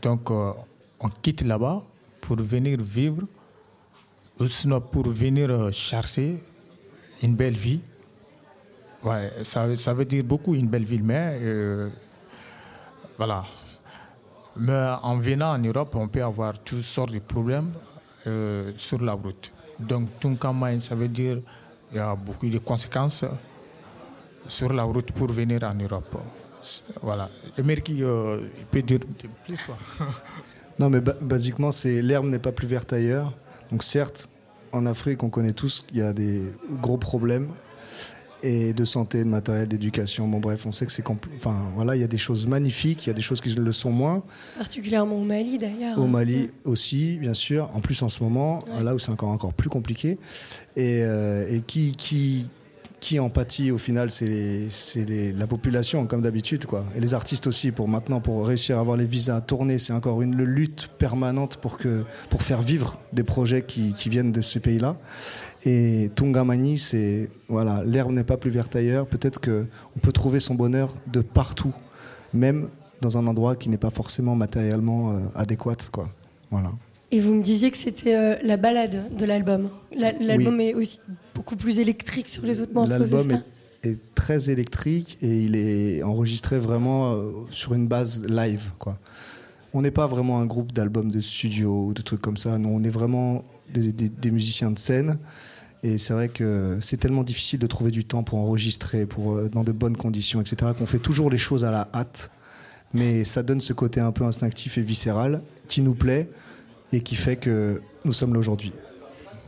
Donc, 0.02 0.32
euh, 0.32 0.54
on 1.00 1.10
quitte 1.10 1.42
là-bas 1.42 1.84
pour 2.22 2.38
venir 2.38 2.82
vivre, 2.82 3.24
ou 4.40 4.48
sinon 4.48 4.80
pour 4.80 5.10
venir 5.10 5.72
chercher 5.74 6.42
une 7.22 7.36
belle 7.36 7.58
vie. 7.58 7.82
Ouais, 9.04 9.32
ça, 9.44 9.76
ça 9.76 9.94
veut 9.94 10.06
dire 10.06 10.24
beaucoup 10.24 10.56
une 10.56 10.68
belle 10.68 10.84
vie, 10.84 11.02
mais 11.02 11.40
voilà. 13.18 13.44
Mais 14.56 14.94
en 15.04 15.18
venant 15.20 15.54
en 15.54 15.60
Europe, 15.60 15.96
on 15.96 16.08
peut 16.08 16.24
avoir 16.24 16.58
toutes 16.60 16.82
sortes 16.84 17.12
de 17.12 17.20
problèmes 17.20 17.72
euh, 18.28 18.72
sur 18.78 19.02
la 19.04 19.14
route. 19.14 19.52
Donc, 19.80 20.08
Tunkamai, 20.20 20.80
ça 20.80 20.96
veut 20.96 21.08
dire 21.08 21.42
qu'il 21.90 21.98
y 21.98 22.00
a 22.02 22.16
beaucoup 22.16 22.50
de 22.50 22.58
conséquences 22.58 23.26
sur 24.48 24.74
la 24.74 24.84
route 24.84 25.12
pour 25.12 25.28
venir 25.28 25.64
en 25.64 25.76
Europe. 25.76 26.16
Voilà. 27.02 27.30
Emerki, 27.58 28.04
euh, 28.04 28.42
il 28.58 28.66
peut 28.66 28.82
dire 28.82 29.00
plus 29.46 29.62
quoi. 29.64 29.78
Non, 30.80 30.90
mais 30.90 31.02
basiquement, 31.02 31.74
c'est 31.74 32.02
l'herbe 32.02 32.26
n'est 32.28 32.40
pas 32.40 32.54
plus 32.54 32.68
verte 32.68 32.94
ailleurs. 32.94 33.34
Donc, 33.70 33.84
certes, 33.84 34.30
en 34.72 34.86
Afrique, 34.86 35.24
on 35.24 35.30
connaît 35.30 35.52
tous 35.52 35.82
qu'il 35.82 35.98
y 35.98 36.02
a 36.02 36.14
des 36.14 36.42
gros 36.82 36.98
problèmes 36.98 37.50
et 38.44 38.74
de 38.74 38.86
santé, 38.86 39.24
de 39.24 39.30
matériel, 39.30 39.68
d'éducation. 39.68 40.28
Bon 40.28 40.40
bref, 40.40 40.66
on 40.66 40.72
sait 40.72 40.86
que 40.86 40.92
c'est 40.92 41.04
enfin 41.36 41.56
voilà, 41.76 41.96
il 41.96 42.02
y 42.02 42.04
a 42.04 42.08
des 42.08 42.18
choses 42.18 42.48
magnifiques, 42.48 43.06
il 43.06 43.10
y 43.10 43.12
a 43.12 43.14
des 43.14 43.22
choses 43.22 43.42
qui 43.42 43.50
le 43.50 43.72
sont 43.72 43.92
moins. 43.92 44.24
Particulièrement 44.58 45.16
au 45.18 45.24
Mali 45.24 45.58
d'ailleurs. 45.58 46.00
Au 46.00 46.08
Mali 46.08 46.50
aussi, 46.64 47.18
bien 47.18 47.34
sûr. 47.34 47.70
En 47.74 47.82
plus 47.82 48.02
en 48.02 48.10
ce 48.10 48.24
moment, 48.24 48.60
là 48.82 48.96
où 48.96 49.00
c'est 49.00 49.12
encore 49.12 49.30
encore 49.30 49.54
plus 49.54 49.70
compliqué. 49.70 50.18
Et, 50.76 51.02
euh, 51.04 51.48
et 51.50 51.62
qui 51.62 51.94
qui 51.94 52.50
qui 53.00 53.20
empathie 53.20 53.72
au 53.72 53.78
final 53.78 54.12
c'est 54.12 55.06
la 55.38 55.48
population 55.48 56.06
comme 56.06 56.22
d'habitude 56.22 56.66
et 56.96 57.00
les 57.00 57.14
artistes 57.14 57.48
aussi 57.48 57.72
pour 57.72 57.88
maintenant 57.88 58.20
pour 58.20 58.46
réussir 58.46 58.78
à 58.78 58.82
avoir 58.82 58.98
les 58.98 59.06
visas 59.06 59.38
à 59.38 59.42
tourner 59.42 59.80
c'est 59.80 59.94
encore 59.94 60.22
une 60.22 60.36
lutte 60.42 60.90
permanente 60.98 61.58
pour 61.58 61.78
que 61.78 62.04
pour 62.30 62.42
faire 62.42 62.62
vivre 62.62 63.00
des 63.14 63.24
projets 63.24 63.62
qui, 63.62 63.94
qui 63.94 64.10
viennent 64.10 64.32
de 64.32 64.42
ces 64.42 64.60
pays 64.60 64.80
là 64.80 64.98
et 65.66 66.10
Tungamani, 66.16 66.78
c'est 66.78 67.30
voilà, 67.48 67.84
l'herbe 67.86 68.12
n'est 68.12 68.24
pas 68.24 68.38
plus 68.38 68.50
verte 68.50 68.76
ailleurs. 68.76 69.06
Peut-être 69.08 69.40
que 69.40 69.68
on 69.96 70.00
peut 70.00 70.12
trouver 70.12 70.40
son 70.40 70.56
bonheur 70.56 70.94
de 71.08 71.22
partout, 71.22 71.74
même 72.34 72.70
dans 73.02 73.18
un 73.18 73.28
endroit 73.28 73.56
qui 73.56 73.70
n'est 73.70 73.78
pas 73.78 73.90
forcément 73.90 74.36
matériellement 74.36 75.12
euh, 75.12 75.20
adéquat, 75.36 75.76
quoi. 75.92 76.10
Voilà. 76.52 76.72
Et 77.12 77.20
vous 77.20 77.34
me 77.34 77.42
disiez 77.42 77.72
que 77.72 77.78
c'était 77.78 78.16
euh, 78.16 78.36
la 78.44 78.58
balade 78.58 79.16
de 79.16 79.26
l'album. 79.26 79.70
L'album 79.92 80.60
est 80.62 80.74
aussi 80.74 81.00
beaucoup 81.34 81.56
plus 81.56 81.80
électrique 81.80 82.30
sur 82.30 82.46
les 82.46 82.60
autres 82.60 82.74
morceaux. 82.74 82.98
L'album 82.98 83.32
est, 83.32 83.90
est, 83.90 84.00
très 84.16 84.50
électrique 84.50 85.18
et 85.22 85.42
il 85.42 85.56
est 85.56 86.04
enregistré 86.04 86.60
vraiment 86.60 87.14
euh, 87.14 87.32
sur 87.52 87.74
une 87.74 87.88
base 87.88 88.26
live, 88.28 88.72
quoi. 88.78 89.00
On 89.72 89.84
n'est 89.84 89.92
pas 89.92 90.08
vraiment 90.08 90.40
un 90.40 90.48
groupe 90.48 90.72
d'albums 90.72 91.12
de 91.12 91.20
studio 91.20 91.86
ou 91.88 91.94
de 91.94 92.02
trucs 92.02 92.22
comme 92.22 92.38
ça. 92.38 92.58
Non, 92.58 92.70
on 92.70 92.84
est 92.84 92.90
vraiment 92.90 93.46
des, 93.72 93.92
des 93.92 94.32
musiciens 94.32 94.72
de 94.72 94.80
scène 94.80 95.20
et 95.84 95.98
c'est 95.98 96.14
vrai 96.14 96.28
que 96.28 96.78
c'est 96.82 96.98
tellement 96.98 97.24
difficile 97.24 97.60
de 97.60 97.68
trouver 97.68 97.92
du 97.92 98.04
temps 98.04 98.24
pour 98.24 98.40
enregistrer, 98.40 99.06
pour, 99.06 99.36
euh, 99.36 99.50
dans 99.50 99.64
de 99.64 99.72
bonnes 99.72 99.96
conditions, 99.96 100.42
etc., 100.42 100.74
qu'on 100.78 100.86
fait 100.86 101.00
toujours 101.00 101.30
les 101.30 101.38
choses 101.38 101.64
à 101.64 101.72
la 101.72 101.88
hâte. 101.94 102.32
Mais 102.94 103.24
ça 103.24 103.44
donne 103.44 103.62
ce 103.62 103.72
côté 103.72 104.00
un 104.00 104.12
peu 104.12 104.26
instinctif 104.26 104.78
et 104.78 104.82
viscéral 104.82 105.42
qui 105.68 105.82
nous 105.82 105.94
plaît 105.94 106.28
et 106.92 107.02
qui 107.02 107.16
fait 107.16 107.36
que 107.36 107.82
nous 108.06 108.14
sommes 108.14 108.34
là 108.34 108.40
aujourd'hui. 108.40 108.72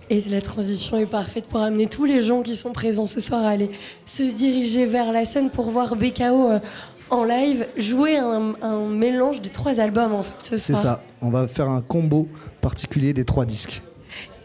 Et 0.10 0.22
la 0.30 0.42
transition 0.42 0.98
est 0.98 1.06
parfaite 1.06 1.46
pour 1.46 1.62
amener 1.62 1.88
tous 1.88 2.06
les 2.06 2.22
gens 2.22 2.42
qui 2.42 2.56
sont 2.56 2.74
présents 2.74 3.06
ce 3.06 3.22
soir 3.22 3.46
à 3.46 3.50
aller 3.50 3.72
se 4.04 4.24
diriger 4.24 4.86
vers 4.86 5.12
la 5.14 5.24
scène 5.24 5.50
pour 5.50 5.70
voir 5.70 5.96
BKO 5.96 6.52
euh, 6.52 6.60
en 7.10 7.24
live 7.24 7.66
jouer 7.78 8.18
un, 8.18 8.54
un 8.62 8.88
mélange 8.90 9.42
des 9.42 9.50
trois 9.50 9.80
albums 9.80 10.14
en 10.14 10.24
fait 10.24 10.34
ce 10.42 10.58
soir. 10.58 10.78
C'est 10.78 10.84
ça, 10.84 11.02
on 11.22 11.30
va 11.30 11.48
faire 11.48 11.70
un 11.70 11.82
combo 11.82 12.28
particulier 12.60 13.14
des 13.14 13.24
trois 13.24 13.46
disques. 13.46 13.82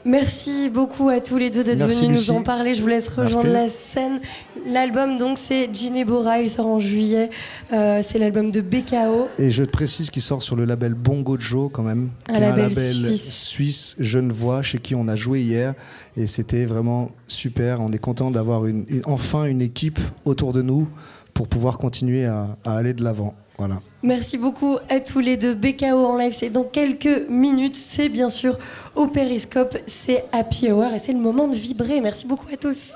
Merci 0.06 0.70
beaucoup 0.70 1.08
à 1.08 1.18
tous 1.18 1.36
les 1.36 1.50
deux 1.50 1.64
d'être 1.64 1.84
venus 1.84 2.28
nous 2.28 2.36
en 2.36 2.44
parler. 2.44 2.74
Je 2.74 2.80
vous 2.80 2.86
laisse 2.86 3.08
rejoindre 3.08 3.48
la 3.48 3.66
scène. 3.66 4.20
L'album, 4.64 5.18
donc, 5.18 5.36
c'est 5.36 5.68
Ginebora. 5.74 6.40
Il 6.40 6.48
sort 6.48 6.68
en 6.68 6.78
juillet. 6.78 7.28
Euh, 7.72 8.02
c'est 8.04 8.20
l'album 8.20 8.52
de 8.52 8.60
BKO. 8.60 9.28
Et 9.36 9.50
je 9.50 9.64
te 9.64 9.70
précise 9.70 10.10
qu'il 10.10 10.22
sort 10.22 10.44
sur 10.44 10.54
le 10.54 10.64
label 10.64 10.94
Bongo 10.94 11.36
Joe, 11.40 11.70
quand 11.72 11.82
même. 11.82 12.10
Un 12.28 12.34
qui 12.34 12.40
label, 12.40 12.60
est 12.72 12.78
un 12.78 12.92
label 13.02 13.18
suisse. 13.18 13.96
Genevois, 13.98 14.62
chez 14.62 14.78
qui 14.78 14.94
on 14.94 15.08
a 15.08 15.16
joué 15.16 15.40
hier. 15.40 15.74
Et 16.16 16.28
c'était 16.28 16.66
vraiment 16.66 17.08
super. 17.26 17.80
On 17.80 17.90
est 17.90 17.98
content 17.98 18.30
d'avoir 18.30 18.66
une, 18.66 18.86
enfin 19.06 19.46
une 19.46 19.60
équipe 19.60 19.98
autour 20.24 20.52
de 20.52 20.62
nous 20.62 20.86
pour 21.34 21.48
pouvoir 21.48 21.78
continuer 21.78 22.26
à, 22.26 22.56
à 22.64 22.76
aller 22.76 22.94
de 22.94 23.02
l'avant. 23.02 23.34
Voilà. 23.58 23.80
Merci 24.06 24.38
beaucoup 24.38 24.78
à 24.88 25.00
tous 25.00 25.18
les 25.18 25.36
deux. 25.36 25.52
BKO 25.52 26.06
en 26.06 26.16
live, 26.16 26.32
c'est 26.32 26.48
dans 26.48 26.62
quelques 26.62 27.28
minutes. 27.28 27.74
C'est 27.74 28.08
bien 28.08 28.28
sûr 28.28 28.56
au 28.94 29.08
Périscope. 29.08 29.76
C'est 29.88 30.26
Happy 30.30 30.70
Hour 30.70 30.94
et 30.94 31.00
c'est 31.00 31.12
le 31.12 31.18
moment 31.18 31.48
de 31.48 31.56
vibrer. 31.56 32.00
Merci 32.00 32.28
beaucoup 32.28 32.46
à 32.52 32.56
tous. 32.56 32.92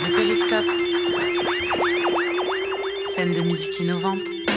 Le 0.00 0.14
Périscope. 0.14 0.64
Scène 3.16 3.32
de 3.32 3.40
musique 3.40 3.80
innovante. 3.80 4.51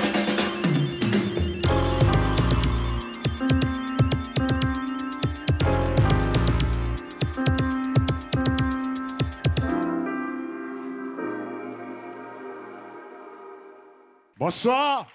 Bonsoir. 14.38 15.08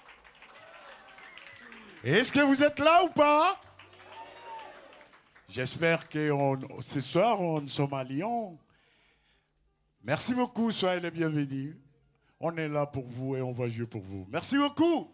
Est-ce 2.03 2.33
que 2.33 2.39
vous 2.39 2.63
êtes 2.63 2.79
là 2.79 3.03
ou 3.03 3.09
pas? 3.09 3.61
J'espère 5.47 6.09
que 6.09 6.31
ce 6.79 6.99
soir, 7.01 7.39
on 7.39 7.67
sommes 7.67 7.93
à 7.93 8.03
Lyon. 8.03 8.57
Merci 10.03 10.33
beaucoup, 10.33 10.71
soyez 10.71 10.99
les 10.99 11.11
bienvenus. 11.11 11.75
On 12.39 12.57
est 12.57 12.67
là 12.67 12.87
pour 12.87 13.05
vous 13.05 13.35
et 13.35 13.43
on 13.43 13.51
va 13.51 13.69
jouer 13.69 13.85
pour 13.85 14.01
vous. 14.01 14.25
Merci 14.27 14.57
beaucoup. 14.57 15.13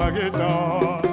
I 0.00 0.10
get 0.10 0.32
guitar. 0.32 1.09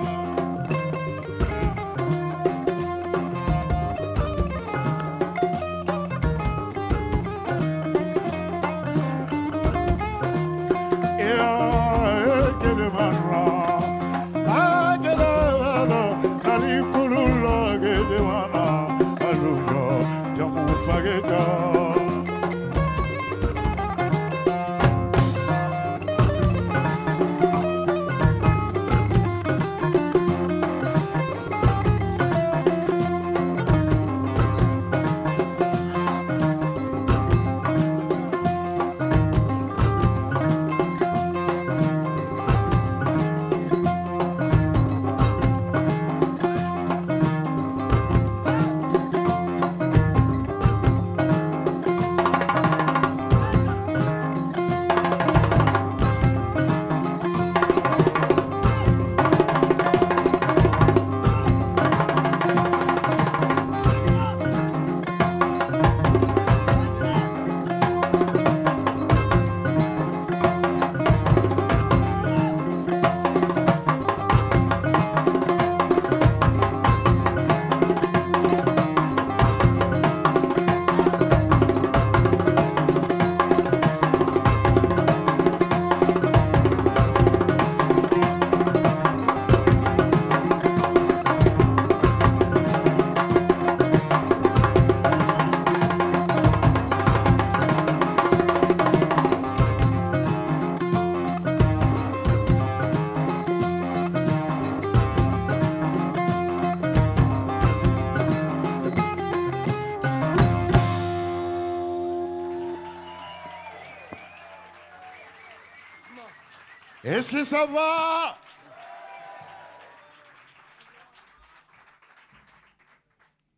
Est-ce 117.17 117.31
que 117.31 117.43
ça 117.43 117.65
va? 117.65 118.37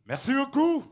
Merci 0.08 0.34
beaucoup. 0.34 0.86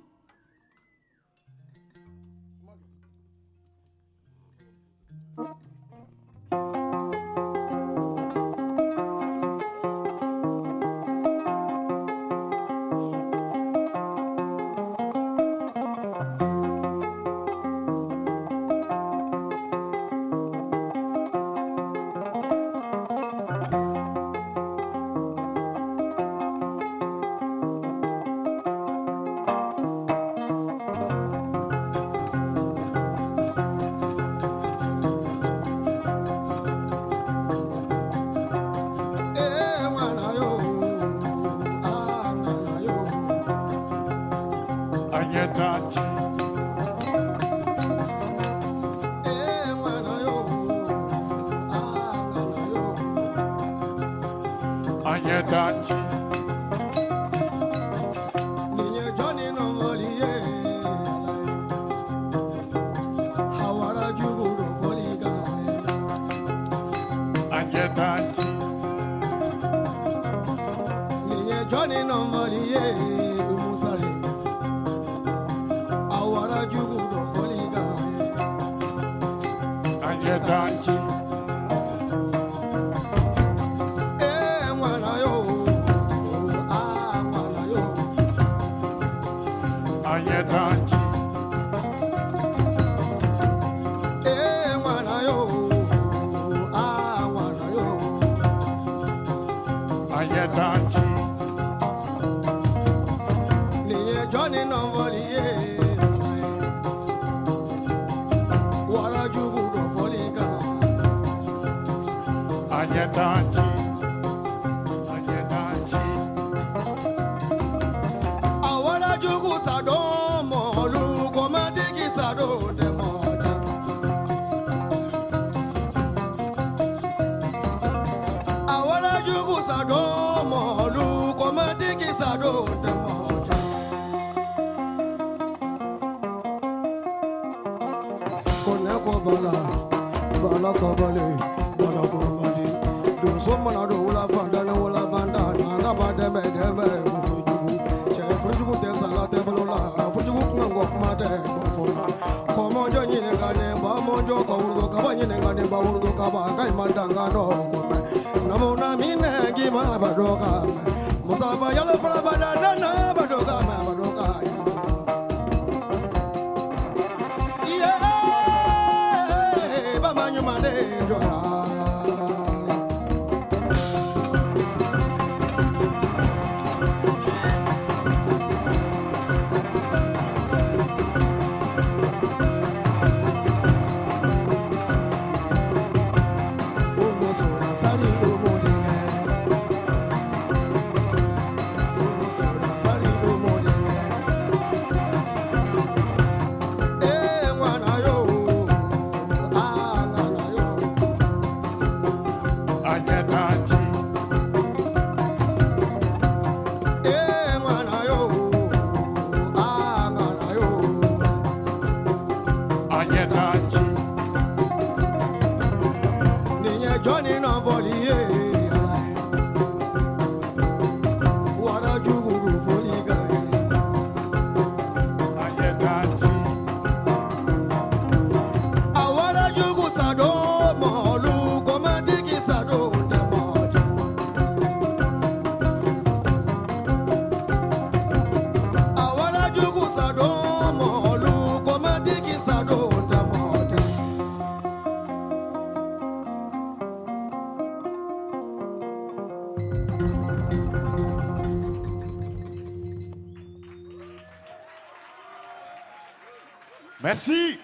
Merci. 257.18 257.60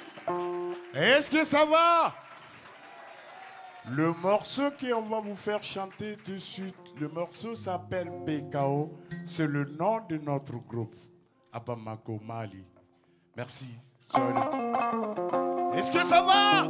Est-ce 0.95 1.29
que 1.29 1.45
ça 1.45 1.63
va? 1.63 2.11
Le 3.91 4.11
morceau 4.13 4.71
qu'on 4.71 5.03
va 5.03 5.19
vous 5.19 5.35
faire 5.35 5.63
chanter 5.63 6.17
tout 6.25 6.31
de 6.31 6.37
suite, 6.39 6.75
le 6.99 7.07
morceau 7.07 7.53
s'appelle 7.53 8.09
PKO. 8.25 8.91
C'est 9.27 9.45
le 9.45 9.65
nom 9.65 9.99
de 10.09 10.17
notre 10.17 10.55
groupe, 10.55 10.95
Abamako 11.51 12.19
Mali. 12.25 12.65
Merci. 13.37 13.67
Est-ce 15.75 15.91
que 15.91 16.03
ça 16.03 16.23
va? 16.23 16.63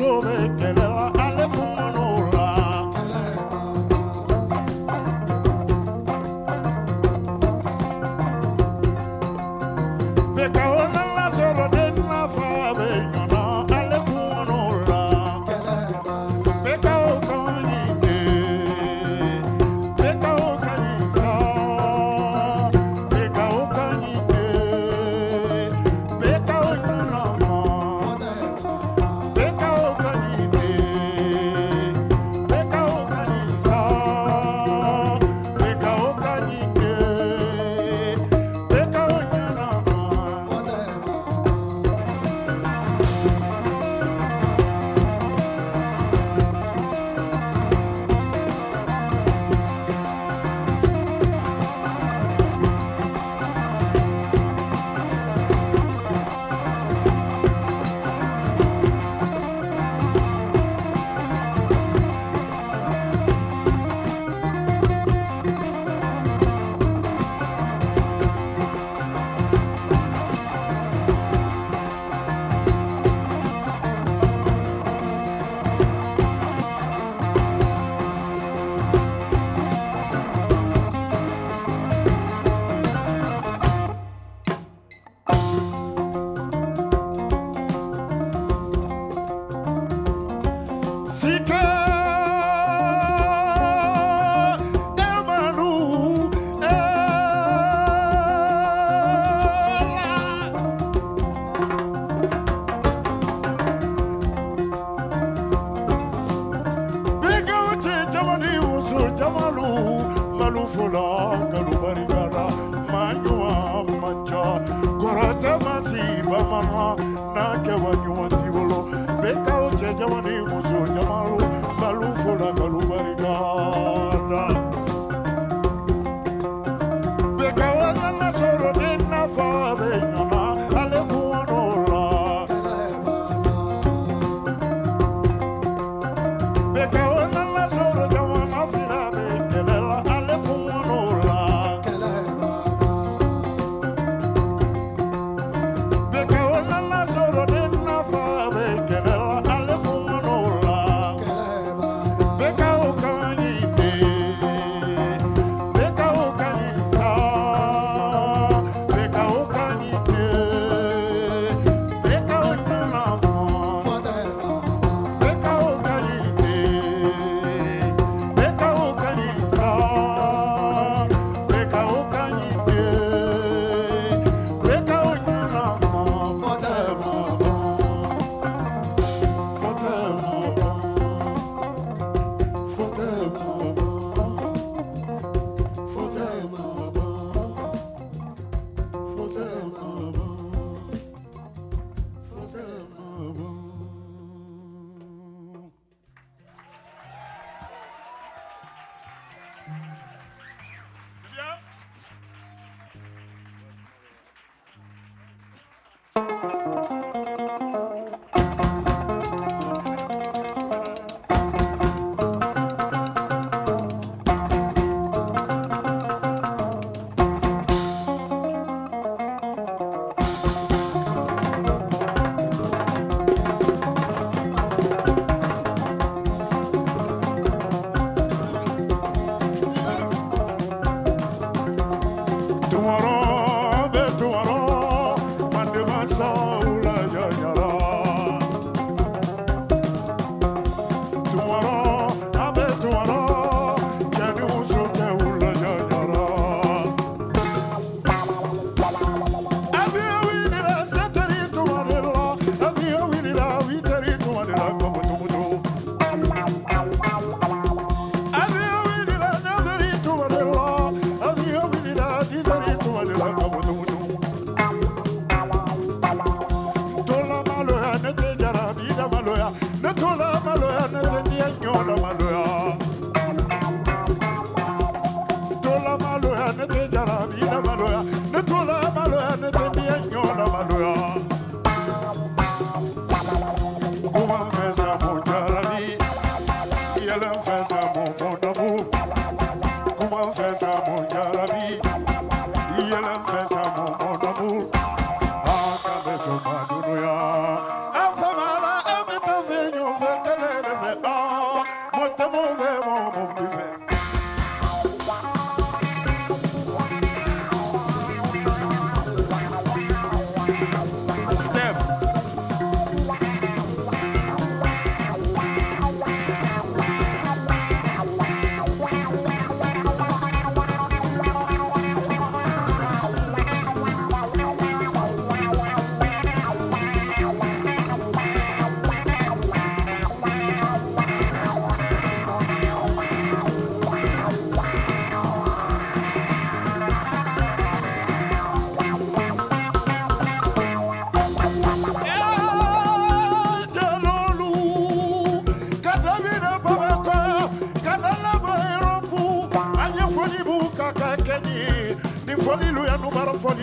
so 0.00 0.22
make 0.22 0.59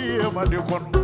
eu, 0.09 0.31
mas 0.31 0.51
eu 0.51 0.63
quando 0.63 0.96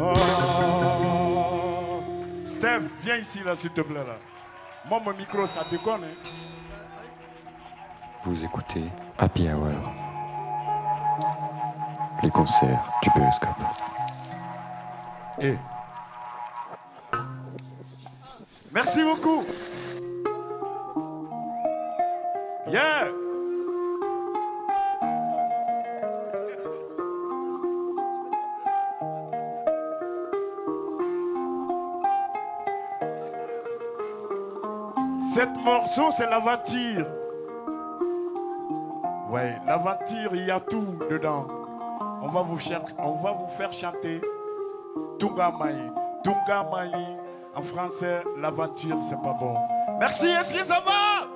Oh. 0.00 0.14
Steph, 2.46 2.80
viens 3.00 3.16
ici, 3.16 3.40
là, 3.44 3.54
s'il 3.54 3.70
te 3.70 3.80
plaît. 3.80 4.04
Là. 4.04 4.16
Moi, 4.88 5.00
mon 5.04 5.12
micro, 5.12 5.46
ça 5.46 5.64
déconne. 5.70 6.04
Hein. 6.04 6.30
Vous 8.24 8.44
écoutez 8.44 8.84
Happy 9.18 9.48
Hour. 9.48 9.68
Les 12.22 12.30
concerts 12.30 12.84
du 13.02 13.10
Périscope. 13.10 13.50
Et. 15.40 15.48
Eh. 15.48 15.58
Merci 18.72 19.04
beaucoup. 19.04 19.44
Yeah! 22.66 23.23
Sept 35.34 35.50
morceau 35.64 36.12
c'est 36.12 36.30
l'aventure. 36.30 37.06
Ouais, 39.28 39.56
l'aventure, 39.66 40.30
il 40.32 40.46
y 40.46 40.50
a 40.52 40.60
tout 40.60 40.96
dedans. 41.10 41.48
On 42.22 42.28
va 42.28 42.42
vous, 42.42 42.56
on 42.98 43.16
va 43.16 43.32
vous 43.32 43.48
faire 43.48 43.72
chanter 43.72 44.20
Tungamaï. 45.18 45.90
Tungamaï, 46.22 47.16
en 47.52 47.62
français, 47.62 48.22
l'aventure, 48.38 48.98
c'est 49.00 49.20
pas 49.20 49.32
bon. 49.32 49.56
Merci, 49.98 50.26
est-ce 50.28 50.54
que 50.54 50.64
ça 50.64 50.78
va? 50.78 51.26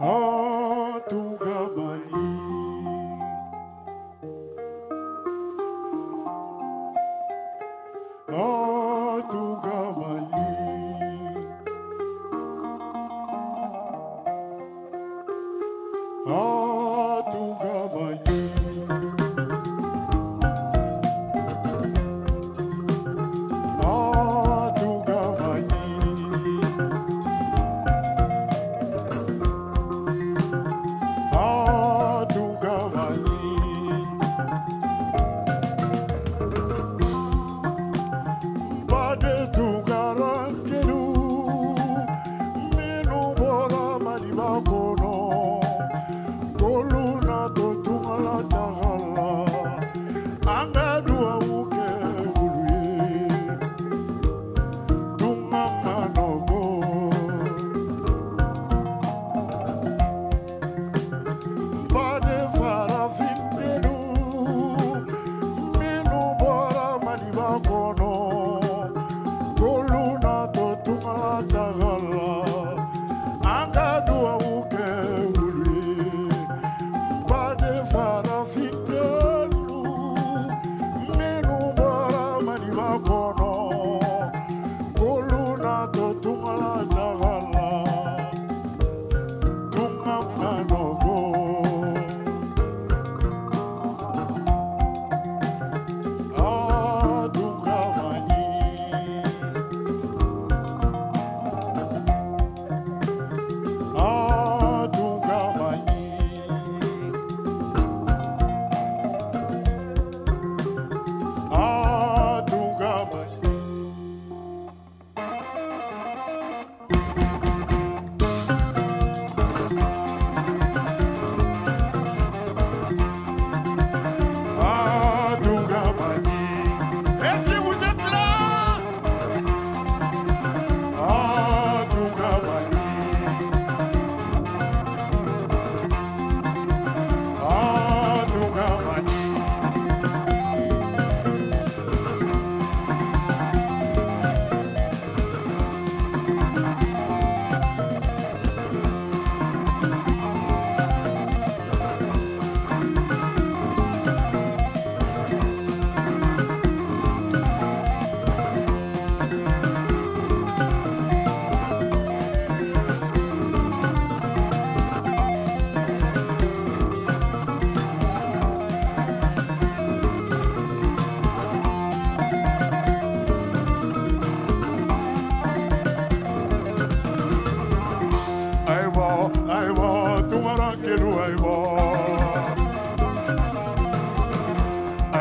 Oh. 0.00 0.43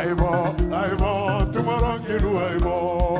I 0.03 0.11
want, 0.11 0.59
I 0.73 0.93
aibo 0.99 0.99
aibo 0.99 1.51
tumorong 1.53 2.03
kilu 2.03 2.35
aibo. 2.39 3.12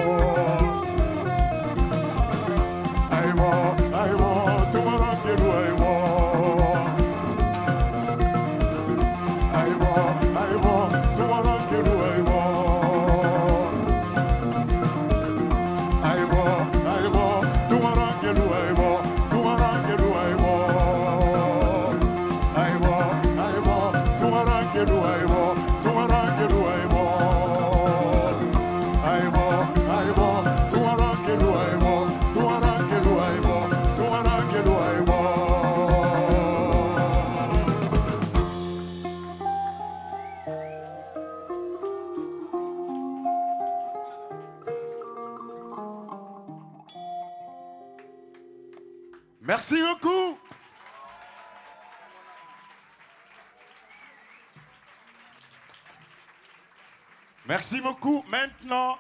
Merci 57.54 57.82
beaucoup. 57.82 58.26
Maintenant, 58.32 58.98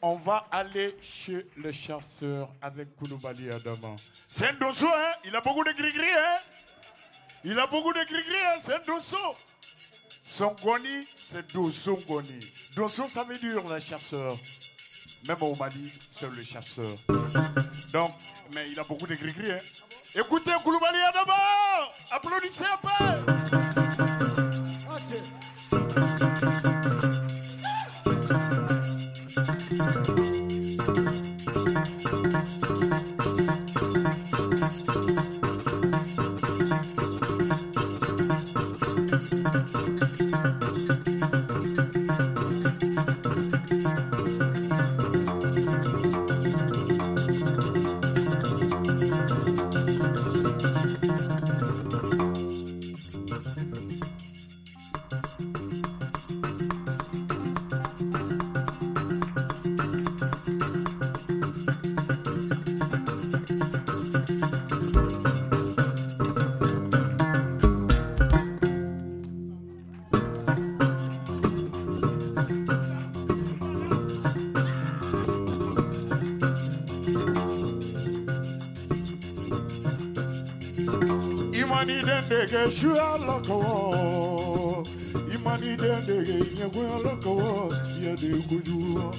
on 0.00 0.14
va 0.14 0.46
aller 0.52 0.96
chez 1.02 1.48
le 1.56 1.72
chasseur 1.72 2.48
avec 2.62 2.94
Kounoubali 2.94 3.48
Adama. 3.50 3.96
C'est 4.28 4.50
un 4.50 4.52
dosso, 4.52 4.86
hein 4.86 5.14
Il 5.24 5.34
a 5.34 5.40
beaucoup 5.40 5.64
de 5.64 5.72
gris-gris, 5.72 6.14
hein 6.16 6.36
Il 7.42 7.58
a 7.58 7.66
beaucoup 7.66 7.92
de 7.92 8.04
gris-gris, 8.04 8.36
hein 8.46 8.58
C'est 8.60 8.74
un 8.74 8.80
dosso. 8.86 9.16
Son 10.24 10.54
goni, 10.62 11.08
c'est 11.28 11.52
dosso 11.52 11.96
goni. 12.06 12.38
Dosso, 12.76 13.08
ça 13.08 13.24
veut 13.24 13.36
dire 13.36 13.66
le 13.66 13.80
chasseur. 13.80 14.36
Même 15.26 15.42
au 15.42 15.56
Mali, 15.56 15.92
c'est 16.12 16.30
le 16.30 16.44
chasseur. 16.44 16.96
Donc, 17.92 18.12
mais 18.54 18.70
il 18.70 18.78
a 18.78 18.84
beaucoup 18.84 19.08
de 19.08 19.16
gris-gris, 19.16 19.50
hein 19.50 19.60
Écoutez 20.14 20.52
Kounoubali 20.62 20.98
Adama 21.00 21.34
Applaudissez 22.12 22.62
un 22.62 22.76
peu 22.76 24.27
Eke 82.50 82.70
shua 82.70 83.18
loko 83.26 84.86
Imani 85.34 85.76
dende 85.76 86.16
ye 86.28 86.38
nye 86.56 86.68
kwe 86.72 86.86
loko 87.04 87.68
Ye 88.00 88.16
de 88.16 88.30
kujua. 88.48 89.12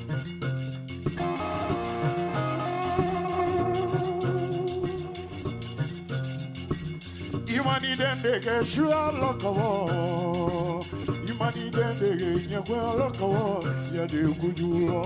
Imani 7.48 7.96
dende 7.96 8.40
ke 8.40 8.66
shua 8.66 9.12
loko 9.22 10.84
Imani 11.30 11.70
dende 11.70 12.10
ye 12.22 12.32
nye 12.50 12.62
kwe 12.66 12.78
loko 12.98 13.64
Ye 13.94 14.08
de 14.08 14.22
kujua. 14.40 15.06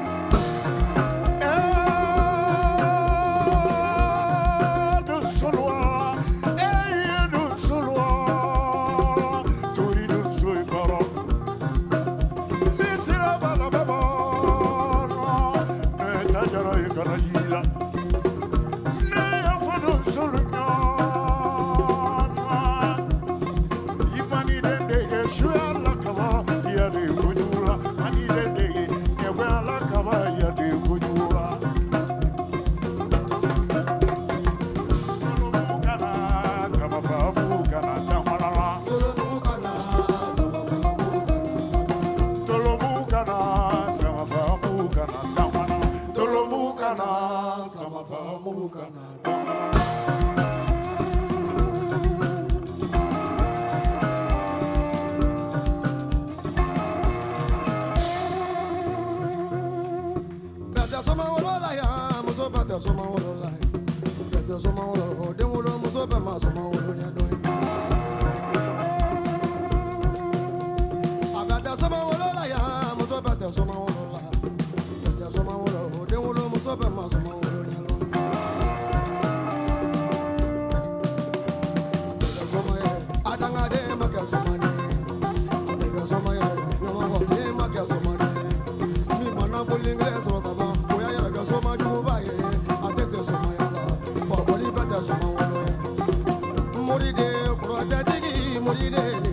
sọmọ 62.85 63.03
wọn 63.11 63.21
lọ 63.25 63.31
láì 63.43 63.57
bẹ̀tẹ̀ 64.31 64.59
sọmọ 64.63 64.81
wọn 64.89 64.97
lọ 64.99 65.05
ọdẹ 65.29 65.43
wọn 65.51 65.61
lọ 65.65 65.71
muso 65.81 66.01
bẹ̀ 66.11 66.19
máa 66.25 66.37
sọmọ 66.43 66.61
wọn 66.71 66.81
lọ 66.87 66.93
yẹn 67.01 67.11
dọ́yìn. 67.15 67.39
àbẹ̀tẹ̀ 71.39 71.75
sọmọ 71.81 71.97
wọn 72.07 72.17
lọ 72.21 72.27
láyà 72.37 72.59
muso 72.97 73.17
bẹ̀tẹ̀ 73.25 73.51
sọmọ 73.57 73.73
wọn. 73.83 73.90
ire. 98.91 99.30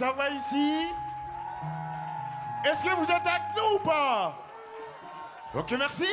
ça 0.00 0.12
va 0.12 0.30
ici? 0.30 0.94
Est-ce 2.64 2.82
que 2.82 2.96
vous 2.96 3.04
êtes 3.04 3.26
avec 3.26 3.42
nous 3.54 3.76
ou 3.76 3.78
pas? 3.80 4.34
Ok, 5.54 5.74
merci. 5.78 6.06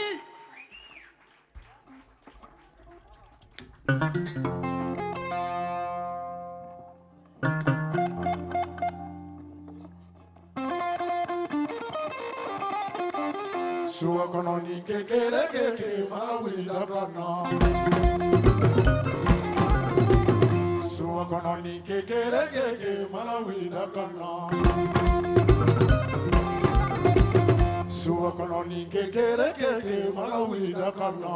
ni 28.67 28.87
kékeré 28.91 29.51
kékeré 29.57 30.09
mara 30.15 30.37
wuli 30.47 30.71
da 30.73 30.91
ka 30.97 31.09
na. 31.21 31.35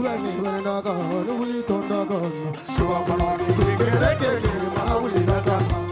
tulani 0.00 0.32
tulenda 0.36 0.74
kan 0.84 0.96
wuli 1.38 1.60
tɔnda 1.68 2.00
kan 2.10 2.24
to 2.76 2.84
kɔnɔ 3.06 3.28
ni 3.38 3.46
kirikɛrɛ 3.56 4.10
kɛ 4.20 4.28
kiri 4.42 4.68
mana 4.74 4.94
wuli 5.02 5.22
ka 5.28 5.36
taa 5.46 5.89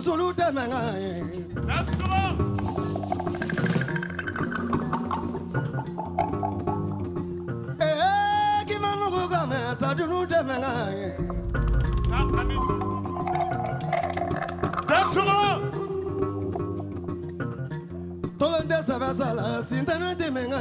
Zulu 0.00 0.32
Demanga. 0.32 0.78
Eh, 7.80 8.64
give 8.66 8.80
me 8.80 8.88
a 8.88 9.28
gama, 9.28 9.74
Sadunu 9.78 10.26
Demanga. 10.26 10.72
That's 14.86 15.16
all. 15.16 15.60
Tolande 18.38 18.78
Savasala, 18.88 19.62
Sintana 19.68 20.14
Demanga. 20.14 20.60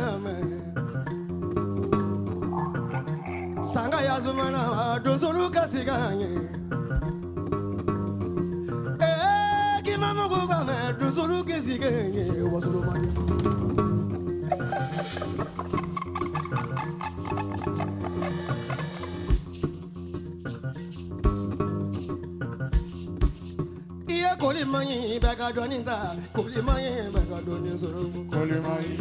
Sanga 3.66 3.98
Yazumana, 3.98 5.00
Dozulu 5.04 5.50
Kasiganye. 5.52 6.27
ninga 25.68 26.16
kolima 26.34 26.80
ye 26.80 27.10
baka 27.14 27.38
zoro. 27.46 27.78
soro 27.78 28.02
kolima 28.32 28.74
ye 28.84 28.92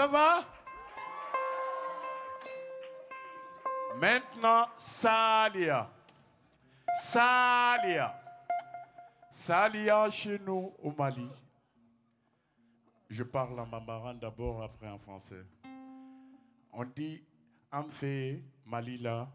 ça 0.00 0.06
va? 0.06 0.46
Maintenant, 3.98 4.66
Salia. 4.78 5.90
Salia. 7.02 8.14
Salia 9.30 10.08
chez 10.08 10.38
nous 10.38 10.72
au 10.82 10.90
Mali. 10.92 11.28
Je 13.10 13.22
parle 13.24 13.60
en 13.60 13.66
bambara 13.66 14.14
d'abord, 14.14 14.62
après 14.62 14.88
en 14.88 14.98
français. 14.98 15.44
On 16.72 16.84
dit 16.86 17.22
fait 17.90 18.42
Malila, 18.64 19.28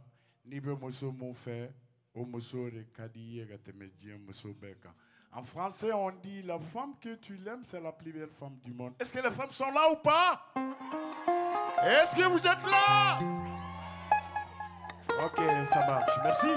ni 0.46 0.60
be 0.60 0.70
muso 0.82 1.12
mun 1.12 1.34
fait 1.34 1.72
au 2.12 2.26
muso 2.26 2.72
de 2.72 2.84
En 5.38 5.44
français, 5.44 5.92
on 5.92 6.12
dit 6.12 6.44
la 6.44 6.58
femme 6.58 6.94
que 7.02 7.16
tu 7.16 7.36
l'aimes, 7.36 7.60
c'est 7.62 7.82
la 7.82 7.92
plus 7.92 8.14
belle 8.14 8.30
femme 8.40 8.56
du 8.64 8.74
monde. 8.74 8.94
Est-ce 8.98 9.12
que 9.12 9.20
les 9.20 9.32
femmes 9.32 9.52
sont 9.52 9.70
là 9.70 9.92
ou 9.92 9.98
pas? 9.98 10.46
Est-ce 11.84 12.16
que 12.16 12.24
vous 12.24 12.38
êtes 12.38 12.66
là? 12.66 13.18
Ok, 15.26 15.42
ça 15.74 15.86
marche. 15.86 16.12
Merci. 16.24 16.48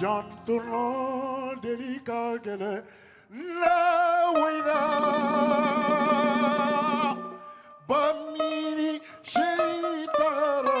janturon 0.00 1.60
deli 1.62 1.94
kagele 2.08 2.72
la 3.60 3.80
wina 4.40 4.82
bamiri 7.88 8.92
shitara 9.32 10.80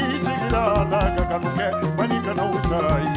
itigilana 0.00 1.00
you. 1.82 1.88
balika 1.96 2.34
na 2.34 2.44
usayi 2.44 3.08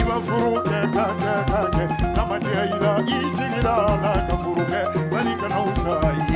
ibafuruke 0.00 0.80
kake 0.94 1.32
kake 1.52 1.84
kamadeila 2.16 2.98
itigilana 3.00 4.12
kafuruke 4.28 4.80
balika 5.12 5.48
na 5.48 5.60
usayi 5.62 6.31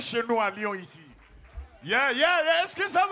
chez 0.00 0.22
nous 0.28 0.40
à 0.40 0.50
Lyon 0.50 0.74
ici. 0.74 1.00
Yeah, 1.84 2.12
yeah, 2.12 2.42
yeah. 2.42 2.64
Est-ce 2.64 2.74
que 2.74 2.88
ça 2.88 3.05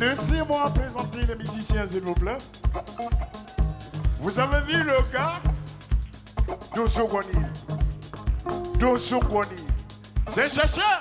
Laissez-moi 0.00 0.64
présenter 0.74 1.26
les 1.26 1.34
musiciens, 1.34 1.84
s'il 1.84 2.00
vous 2.00 2.14
plaît. 2.14 2.38
Vous 4.18 4.38
avez 4.38 4.60
vu 4.62 4.82
le 4.82 5.12
gars? 5.12 5.34
Dosso 6.74 7.06
Goni. 7.06 7.28
Dosso 8.78 9.20
C'est 10.26 10.48
chercheur 10.48 10.99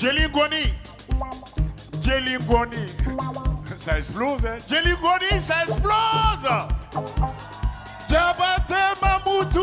Jelly 0.00 0.28
Goni. 0.32 0.72
Ça 3.76 3.98
explose, 3.98 4.46
hein. 4.46 4.56
Jelly 4.66 4.94
Goni, 4.96 5.38
ça 5.38 5.56
explose. 5.62 6.48
Jabate 8.08 8.72
Mamoutou. 9.02 9.60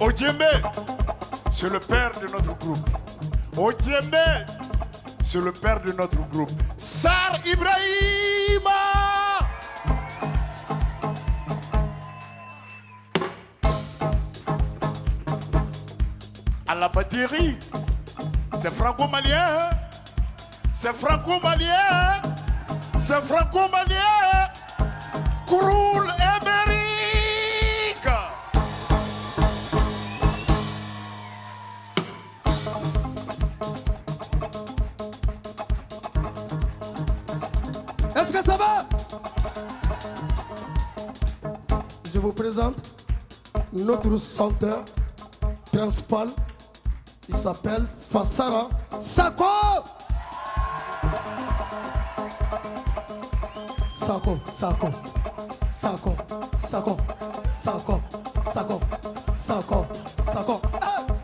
Ojembe, 0.00 0.44
c'est 1.52 1.72
le 1.72 1.80
père 1.80 2.12
de 2.20 2.28
notre 2.32 2.56
groupe. 2.56 2.88
Ojembe, 3.56 4.14
c'est 5.24 5.40
le 5.40 5.52
père 5.52 5.80
de 5.80 5.90
notre 5.90 6.20
groupe. 6.28 6.52
Sar 6.82 7.38
Ibrahima. 7.46 8.82
À 16.66 16.74
la 16.74 16.88
batterie, 16.88 17.56
c'est 18.60 18.72
franco-malien. 18.72 19.44
hein. 19.46 19.70
C'est 20.74 20.92
franco-malien. 20.94 21.76
hein. 21.92 22.22
C'est 22.98 23.20
franco-malien. 23.22 24.50
Notre 43.72 44.16
chanteur 44.18 44.84
principal. 45.72 46.28
Il 47.28 47.36
s'appelle 47.36 47.86
Fassara 48.10 48.68
Sako. 49.00 49.44
Sako, 53.90 54.36
Sako, 54.50 54.88
Sako, 55.70 56.16
Sako, 56.58 56.96
Sako, 57.54 58.00
Sako, 58.52 58.80
Sako, 59.34 59.86
Sako. 60.24 60.60
Ah 60.80 61.21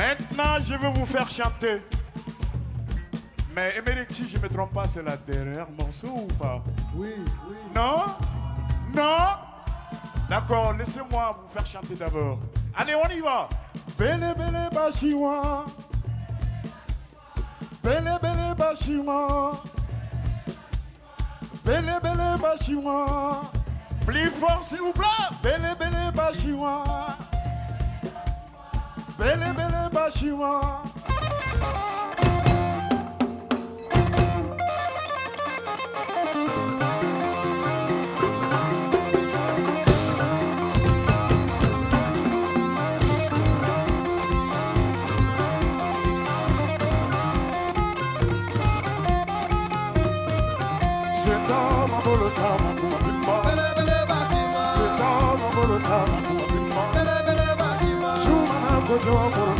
Maintenant, 0.00 0.58
je 0.60 0.74
vais 0.76 0.90
vous 0.94 1.04
faire 1.04 1.28
chanter. 1.28 1.82
Mais 3.54 3.74
Émeric, 3.76 4.10
si 4.10 4.26
je 4.26 4.38
ne 4.38 4.42
me 4.42 4.48
trompe 4.48 4.72
pas, 4.72 4.88
c'est 4.88 5.02
la 5.02 5.18
dernière 5.18 5.66
morceau 5.78 6.08
ou 6.08 6.26
pas? 6.38 6.64
Oui, 6.94 7.10
oui. 7.18 7.56
Non? 7.74 8.04
Non? 8.94 9.36
D'accord, 10.30 10.72
laissez-moi 10.72 11.38
vous 11.42 11.52
faire 11.52 11.66
chanter 11.66 11.96
d'abord. 11.96 12.38
Allez, 12.74 12.94
on 12.94 13.10
y 13.10 13.20
va. 13.20 13.46
Bele 13.98 14.34
bele 14.38 14.70
bashiwa. 14.72 15.66
Bele 17.82 18.18
bele 18.22 18.54
bashiwa. 18.56 19.52
Bele 21.62 22.00
bele 22.02 22.38
bashiwa. 22.40 23.42
Plus 24.06 24.30
fort, 24.30 24.62
s'il 24.62 24.78
vous 24.78 24.94
plaît. 24.94 25.28
Bele 25.42 25.76
bele 25.78 26.10
bashiwa. 26.14 26.84
Bele 29.20 29.52
bele 29.56 29.90
bashiwa. 29.94 30.89
Shuma 59.02 59.30
na 59.30 59.59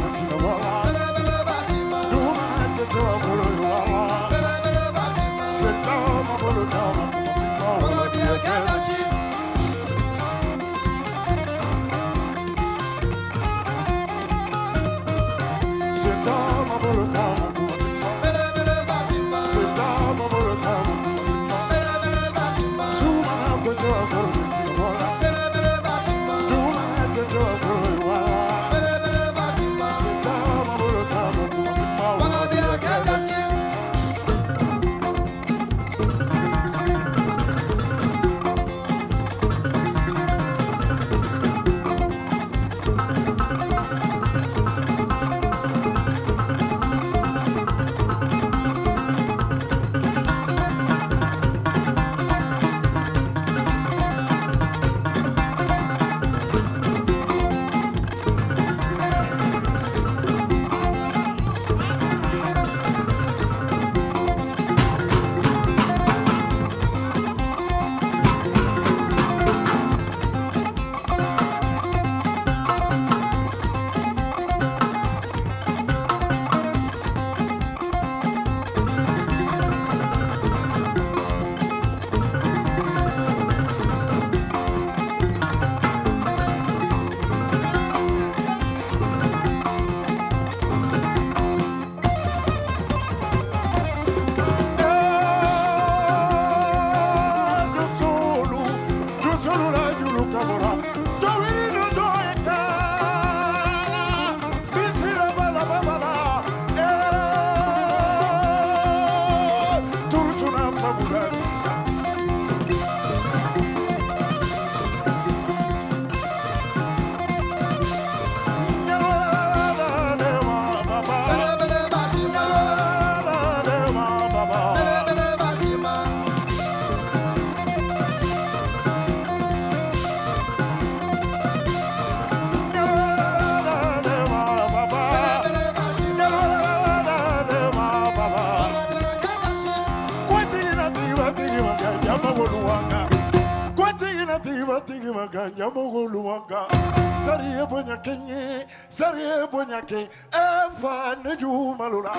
kenye 148.90 148.96
sari 148.96 149.22
ye 149.22 149.46
bonya 149.46 149.80
ke 149.86 150.08
efa 150.32 151.16
ne 151.24 151.36
jumalula 151.36 152.12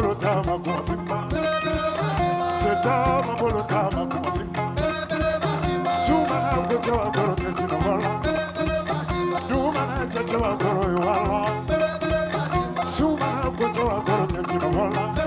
Bolotama 0.00 0.58
kama 0.58 0.58
kuma 0.64 0.82
fimba 0.86 1.28
Setama 2.60 3.34
bolo 3.38 3.62
kama 3.68 4.06
Suma 6.06 6.36
na 6.40 6.56
kucha 6.68 6.92
wa 6.92 7.04
wala. 7.84 8.10
Duma 9.48 9.82
na 9.98 10.06
chacha 10.12 10.38
wa 10.38 10.56
yuwala 10.88 11.50
Suma 12.96 13.26
na 13.44 13.50
kucha 13.50 13.82
wa 13.84 14.00
wala. 14.78 15.19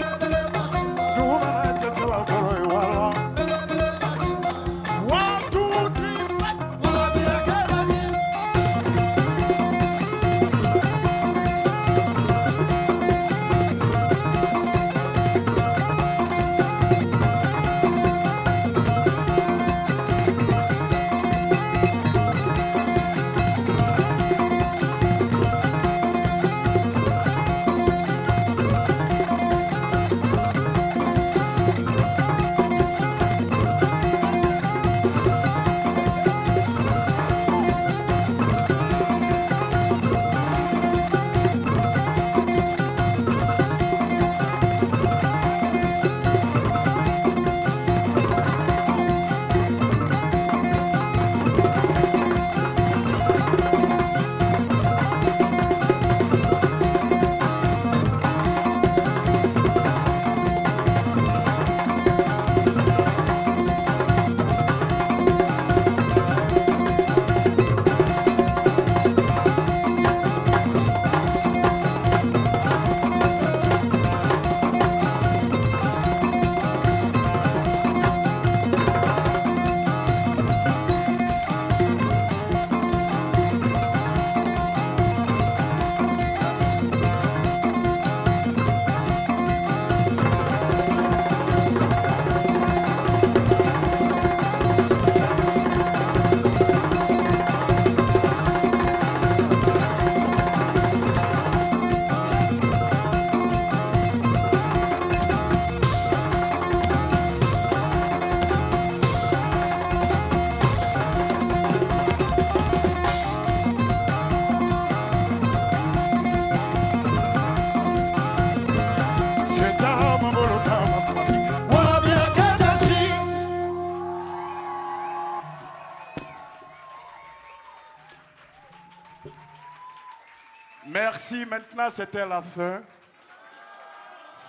Maintenant 131.73 131.89
c'était 131.89 132.25
la 132.25 132.41
fin. 132.41 132.81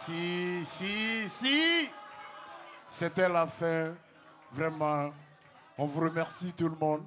Si, 0.04 0.64
si, 0.64 1.28
si, 1.28 1.90
c'était 2.88 3.28
la 3.28 3.46
fin. 3.46 3.94
Vraiment, 4.52 5.10
on 5.76 5.86
vous 5.86 6.00
remercie 6.00 6.52
tout 6.52 6.68
le 6.68 6.76
monde. 6.76 7.04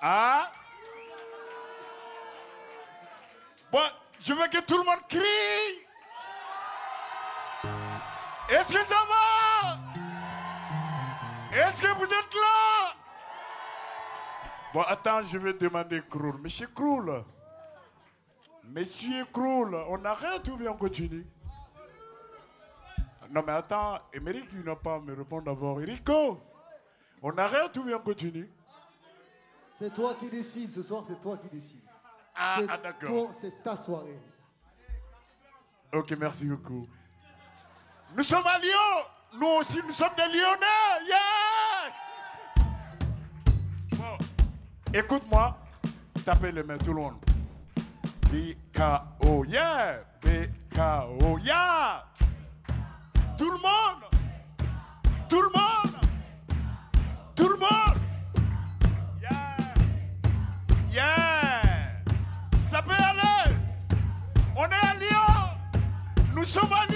Ah 0.00 0.50
Bon, 3.70 3.80
je 4.20 4.34
veux 4.34 4.48
que 4.48 4.60
tout 4.60 4.76
le 4.76 4.84
monde 4.84 5.00
crie. 5.08 5.80
Est-ce 8.50 8.72
que 8.72 8.84
ça 8.84 9.02
va? 9.08 9.78
Est-ce 11.52 11.80
que 11.80 11.94
vous 11.96 12.04
êtes 12.04 12.34
là? 12.34 12.94
Bon, 14.74 14.82
attends, 14.82 15.22
je 15.24 15.38
vais 15.38 15.54
demander 15.54 16.02
Kroul. 16.08 16.38
Monsieur 16.38 16.66
Kroul, 16.66 17.24
Monsieur 18.64 19.24
Kroul, 19.32 19.74
on 19.88 20.04
arrête 20.04 20.48
ou 20.48 20.56
bien 20.56 20.70
on 20.70 20.76
continue? 20.76 21.26
Non, 23.30 23.42
mais 23.46 23.52
attends, 23.52 23.98
Émeric, 24.12 24.48
il 24.52 24.62
n'a 24.62 24.76
pas 24.76 24.96
à 24.96 25.00
me 25.00 25.14
répondre 25.14 25.44
d'abord. 25.44 25.80
Erico, 25.80 26.40
on 27.22 27.36
arrête 27.38 27.76
ou 27.76 27.84
bien 27.84 27.96
on 27.96 28.00
continue? 28.00 28.50
C'est 29.72 29.92
toi 29.92 30.14
qui 30.20 30.28
décides, 30.28 30.70
ce 30.70 30.82
soir 30.82 31.02
c'est 31.06 31.20
toi 31.20 31.36
qui 31.38 31.48
décides. 31.48 31.80
Ah, 32.36 32.60
ah, 32.68 32.76
d'accord. 32.78 33.30
C'est 33.32 33.62
ta 33.62 33.76
soirée. 33.76 34.18
Ok, 35.92 36.14
merci 36.18 36.44
beaucoup. 36.46 36.86
Nous 38.16 38.22
sommes 38.22 38.46
à 38.46 38.58
Lyon. 38.58 39.04
Nous 39.34 39.46
aussi, 39.46 39.80
nous 39.86 39.92
sommes 39.92 40.14
des 40.16 40.24
Lyonnais. 40.24 41.06
Yeah! 41.08 41.92
Bon, 43.96 44.18
écoute-moi. 44.92 45.56
Tapez 46.24 46.52
les 46.52 46.62
mains, 46.62 46.78
tout 46.78 46.92
le 46.92 47.00
monde. 47.00 47.31
B-K-O, 48.32 49.44
yeah! 49.44 49.98
B-K-O, 50.22 51.38
yeah! 51.44 52.02
Tout 53.36 53.50
le 53.50 53.58
monde! 53.58 54.08
Tout 55.28 55.42
le 55.42 55.50
monde! 55.50 55.96
Tout 57.36 57.48
le 57.50 57.56
monde! 57.58 57.98
Yeah! 59.20 59.74
Yeah! 60.90 61.60
Ça 62.62 62.80
peut 62.80 62.92
aller! 62.92 63.54
On 64.56 64.64
est 64.64 64.86
à 64.86 64.94
Lyon! 64.94 65.50
Nous 66.34 66.46
sommes 66.46 66.72
à 66.72 66.90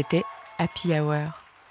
C'était 0.00 0.24
Happy 0.56 0.98
Hour, 0.98 1.28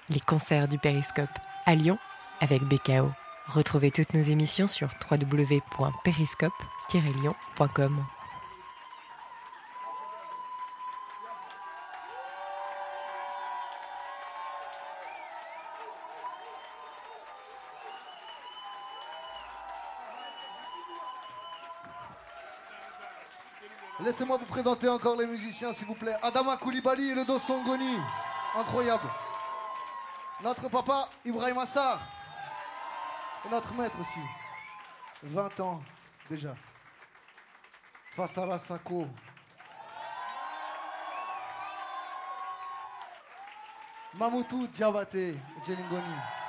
les 0.08 0.20
concerts 0.20 0.68
du 0.68 0.78
Périscope 0.78 1.36
à 1.66 1.74
Lyon 1.74 1.98
avec 2.38 2.62
BKO. 2.62 3.10
Retrouvez 3.48 3.90
toutes 3.90 4.14
nos 4.14 4.22
émissions 4.22 4.68
sur 4.68 4.88
www.periscope-lyon.com. 5.10 8.04
Laissez-moi 24.10 24.38
vous 24.38 24.46
présenter 24.46 24.88
encore 24.88 25.14
les 25.14 25.24
musiciens, 25.24 25.72
s'il 25.72 25.86
vous 25.86 25.94
plaît. 25.94 26.16
Adama 26.20 26.56
Koulibaly 26.56 27.10
et 27.10 27.14
le 27.14 27.24
Dosongoni. 27.24 27.96
Incroyable. 28.56 29.08
Notre 30.42 30.68
papa, 30.68 31.08
Ibrahim 31.24 31.58
Assar. 31.58 32.00
Et 33.46 33.48
notre 33.50 33.72
maître 33.72 34.00
aussi. 34.00 34.18
20 35.22 35.60
ans 35.60 35.80
déjà. 36.28 36.56
Fassara 38.16 38.58
Sako. 38.58 39.06
Mamoutou 44.14 44.66
Diabaté, 44.66 45.36
Djelingoni. 45.64 46.39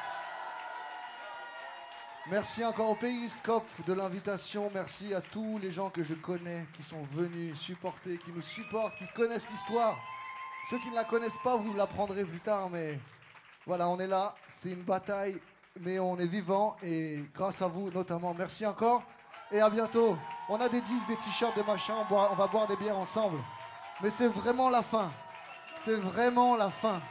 Merci 2.30 2.64
encore 2.64 2.92
au 2.92 2.96
Périscope 2.96 3.68
de 3.88 3.94
l'invitation. 3.94 4.70
Merci 4.72 5.12
à 5.14 5.22
tous 5.22 5.58
les 5.58 5.72
gens 5.72 5.90
que 5.90 6.04
je 6.04 6.14
connais 6.14 6.68
qui 6.74 6.84
sont 6.84 7.02
venus 7.14 7.60
supporter, 7.60 8.20
qui 8.20 8.32
nous 8.32 8.44
supportent, 8.44 8.96
qui 8.98 9.08
connaissent 9.16 9.50
l'histoire. 9.50 9.98
Ceux 10.70 10.78
qui 10.78 10.92
ne 10.92 10.96
la 10.96 11.04
connaissent 11.04 11.40
pas, 11.44 11.58
vous 11.58 11.74
l'apprendrez 11.74 12.24
plus 12.24 12.40
tard, 12.40 12.70
mais 12.70 13.00
voilà, 13.66 13.90
on 13.90 14.00
est 14.00 14.08
là. 14.08 14.36
C'est 14.48 14.70
une 14.70 14.84
bataille, 14.84 15.42
mais 15.80 15.98
on 15.98 16.16
est 16.20 16.28
vivant 16.28 16.78
et 16.84 17.26
grâce 17.34 17.60
à 17.64 17.68
vous 17.68 17.90
notamment. 17.90 18.36
Merci 18.38 18.68
encore 18.68 19.02
et 19.52 19.60
à 19.60 19.70
bientôt. 19.72 20.16
On 20.48 20.62
a 20.62 20.70
des 20.70 20.82
disques, 20.82 21.08
des 21.08 21.18
t-shirts, 21.18 21.56
des 21.56 21.64
machins. 21.64 21.96
On 22.10 22.36
va 22.36 22.48
boire 22.48 22.68
des 22.68 22.78
bières 22.78 23.00
ensemble. 23.00 23.40
Mais 24.02 24.12
c'est 24.12 24.28
vraiment 24.28 24.70
la 24.70 24.84
fin. 24.84 25.12
C'est 25.80 25.96
vraiment 25.96 26.56
la 26.56 26.70
fin. 26.70 27.02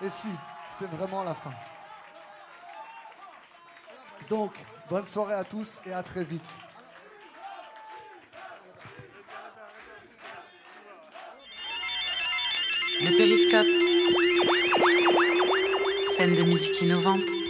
Et 0.00 0.08
si, 0.08 0.30
c'est 0.70 0.88
vraiment 0.88 1.24
la 1.24 1.34
fin. 1.34 1.52
Donc, 4.32 4.52
bonne 4.88 5.06
soirée 5.06 5.34
à 5.34 5.44
tous 5.44 5.82
et 5.84 5.92
à 5.92 6.02
très 6.02 6.24
vite. 6.24 6.40
Le 13.02 13.14
périscope. 13.14 13.66
Scène 16.16 16.34
de 16.34 16.44
musique 16.44 16.80
innovante. 16.80 17.41